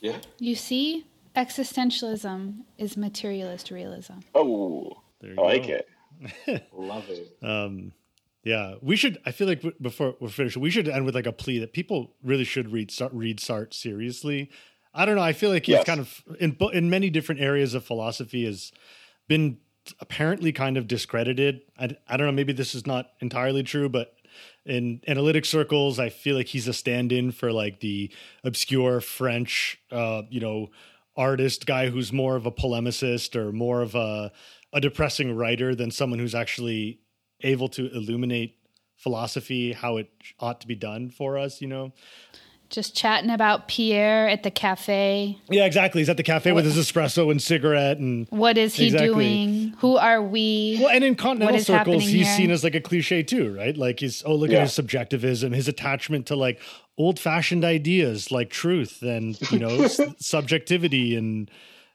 [0.00, 0.18] Yeah.
[0.38, 1.04] You see,
[1.36, 4.14] Existentialism is materialist realism.
[4.34, 5.42] Oh, I go.
[5.42, 5.88] like it.
[6.72, 7.36] Love it.
[7.42, 7.92] Um,
[8.44, 9.18] yeah, we should.
[9.24, 12.14] I feel like before we're finished, we should end with like a plea that people
[12.22, 14.50] really should read read Sartre seriously.
[14.94, 15.22] I don't know.
[15.22, 15.86] I feel like he's yes.
[15.86, 18.72] kind of in in many different areas of philosophy has
[19.28, 19.58] been
[20.00, 21.62] apparently kind of discredited.
[21.78, 22.32] I, I don't know.
[22.32, 24.14] Maybe this is not entirely true, but
[24.64, 28.12] in analytic circles, I feel like he's a stand-in for like the
[28.44, 30.70] obscure French, uh, you know,
[31.16, 34.32] artist guy who's more of a polemicist or more of a
[34.72, 36.98] a depressing writer than someone who's actually
[37.42, 38.56] able to illuminate
[38.96, 40.10] philosophy how it
[40.40, 41.92] ought to be done for us you know
[42.72, 45.38] just chatting about Pierre at the cafe.
[45.48, 46.00] Yeah, exactly.
[46.00, 49.08] He's at the cafe what, with his espresso and cigarette and what is he exactly.
[49.08, 49.74] doing?
[49.78, 50.78] Who are we?
[50.80, 52.36] Well, and in continental circles, he's here?
[52.36, 53.76] seen as like a cliche too, right?
[53.76, 54.58] Like he's oh look yeah.
[54.58, 56.58] at his subjectivism, his attachment to like
[56.98, 59.86] old fashioned ideas like truth and you know
[60.18, 61.50] subjectivity and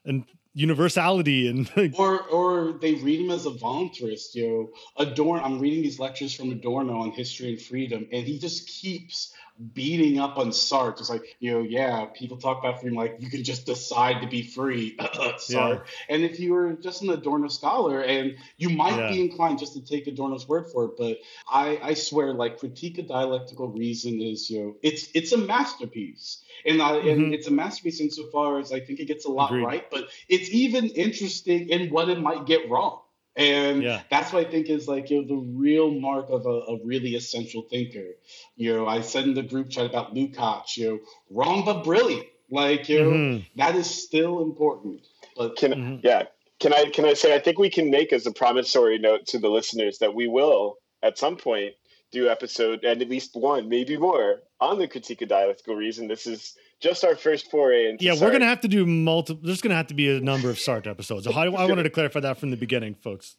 [0.06, 4.70] and universality and like, or or they read him as a voluntarist you know
[5.06, 9.34] adorn i'm reading these lectures from adorno on history and freedom and he just keeps
[9.74, 11.00] beating up on Sartre.
[11.00, 14.28] It's like, you know, yeah, people talk about freedom like you can just decide to
[14.28, 15.50] be free, Sartre.
[15.50, 15.80] Yeah.
[16.10, 19.10] And if you were just an Adorno scholar, and you might yeah.
[19.10, 21.18] be inclined just to take Adorno's word for it, but
[21.50, 26.44] I, I swear, like critique of dialectical reason is, you know, it's it's a masterpiece.
[26.66, 27.08] And, I, mm-hmm.
[27.08, 29.66] and it's a masterpiece insofar as I think it gets a lot Agreed.
[29.66, 33.02] right, but it's even interesting in what it might get wrong.
[33.38, 34.02] And yeah.
[34.10, 37.16] that's what I think is like you know, the real mark of a, a, really
[37.16, 38.16] essential thinker.
[38.56, 42.26] You know, I said in the group chat about Lukács, you know, wrong but brilliant.
[42.50, 43.44] Like, you know, mm-hmm.
[43.58, 45.06] that is still important.
[45.38, 45.96] But can mm-hmm.
[46.04, 46.24] yeah.
[46.60, 49.38] Can I can I say I think we can make as a promissory note to
[49.38, 51.76] the listeners that we will at some point
[52.12, 56.08] do episode and at least one, maybe more, on the critique of dialectical reason.
[56.08, 59.62] This is just our first foray into yeah we're gonna have to do multiple there's
[59.62, 61.28] gonna have to be a number of sartre episodes.
[61.28, 63.36] I, I wanted to clarify that from the beginning folks.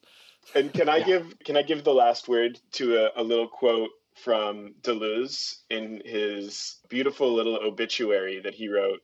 [0.55, 1.05] And can i yeah.
[1.05, 6.01] give can i give the last word to a, a little quote from deleuze in
[6.05, 8.99] his beautiful little obituary that he wrote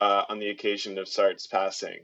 [0.00, 1.98] uh, on the occasion of sartre's passing?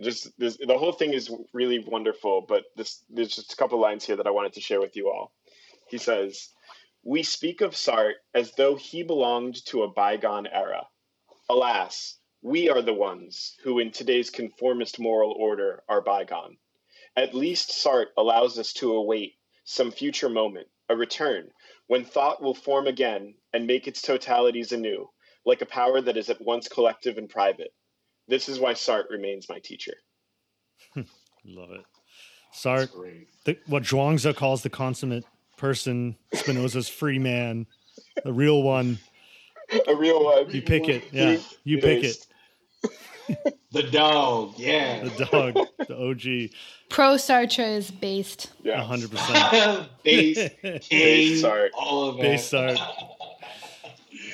[0.00, 4.04] Just this, the whole thing is really wonderful but this there's just a couple lines
[4.04, 5.32] here that i wanted to share with you all.
[5.88, 6.50] He says
[7.04, 10.86] we speak of sartre as though he belonged to a bygone era
[11.52, 16.56] Alas, we are the ones who, in today's conformist moral order, are bygone.
[17.14, 19.34] At least Sartre allows us to await
[19.64, 21.50] some future moment, a return,
[21.88, 25.10] when thought will form again and make its totalities anew,
[25.44, 27.74] like a power that is at once collective and private.
[28.28, 29.92] This is why Sartre remains my teacher.
[31.44, 31.84] Love it.
[32.54, 32.88] Sart,
[33.44, 35.26] the, what Zhuangzi calls the consummate
[35.58, 37.66] person, Spinoza's free man,
[38.24, 38.98] the real one.
[39.88, 40.50] A real one.
[40.50, 41.04] You pick it.
[41.12, 42.26] Yeah, you pick it.
[43.72, 45.04] The dog, yeah.
[45.04, 45.54] The dog,
[45.88, 46.50] the OG,
[46.90, 48.50] Pro Sartre is based.
[48.62, 48.82] Yeah.
[48.84, 49.88] 100%.
[50.02, 52.22] Base, Base king, all of that.
[52.22, 52.78] Base Sart.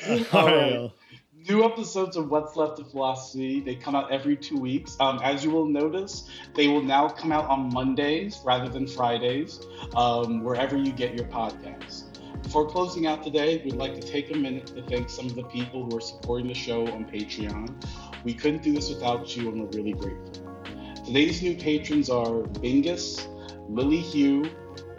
[0.32, 0.90] All right.
[1.48, 4.96] New episodes of What's Left of Philosophy, they come out every two weeks.
[5.00, 9.60] Um, as you will notice, they will now come out on Mondays rather than Fridays,
[9.94, 12.07] um, wherever you get your podcasts.
[12.48, 15.42] Before closing out today, we'd like to take a minute to thank some of the
[15.42, 17.74] people who are supporting the show on Patreon.
[18.24, 20.56] We couldn't do this without you, and we're really grateful.
[21.04, 23.28] Today's new patrons are Bingus,
[23.68, 24.50] Lily Hugh,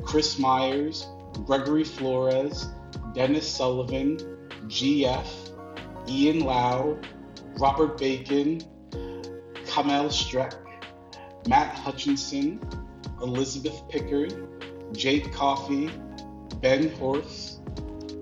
[0.03, 1.07] Chris Myers,
[1.43, 2.67] Gregory Flores,
[3.15, 4.17] Dennis Sullivan,
[4.67, 5.25] GF,
[6.07, 6.99] Ian Lau,
[7.57, 8.61] Robert Bacon,
[9.65, 10.53] Kamel Streck,
[11.47, 12.61] Matt Hutchinson,
[13.23, 14.35] Elizabeth Pickard,
[14.93, 15.89] Jake Coffey,
[16.61, 17.59] Ben Horth,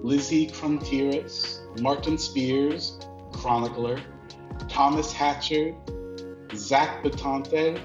[0.04, 3.00] Lizzie Crumtiras, Martin Spears,
[3.32, 4.00] Chronicler,
[4.68, 5.74] Thomas Hatcher,
[6.54, 7.82] Zach Batante,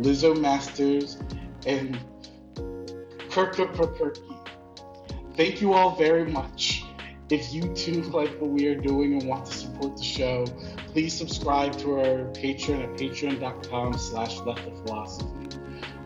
[0.00, 1.18] Lizzo Masters,
[1.66, 1.98] and
[3.28, 4.38] Kirka Perkerky.
[5.36, 6.84] Thank you all very much.
[7.30, 10.44] If you too like what we are doing and want to support the show,
[10.88, 14.62] please subscribe to our Patreon at patreon.com slash left.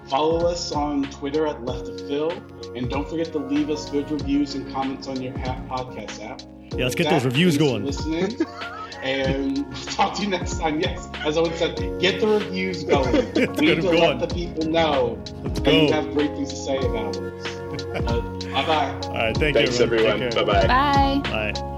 [0.09, 2.31] Follow us on Twitter at left of phil,
[2.77, 6.41] and don't forget to leave us good reviews and comments on your pa- podcast app.
[6.73, 7.85] Yeah, let's get that, those reviews going.
[7.85, 8.37] Listening,
[9.03, 10.81] and talk to you next time.
[10.81, 13.13] Yes, as I would said, get the reviews going.
[13.35, 14.19] Let's we need to going.
[14.19, 17.47] let the people know Let's that you have great things to say about us.
[17.97, 19.01] Uh, bye bye.
[19.09, 20.19] All right, thank Thanks, you, everyone.
[20.19, 20.35] Take.
[20.35, 20.67] Bye bye.
[20.67, 21.21] Bye.
[21.53, 21.73] Bye.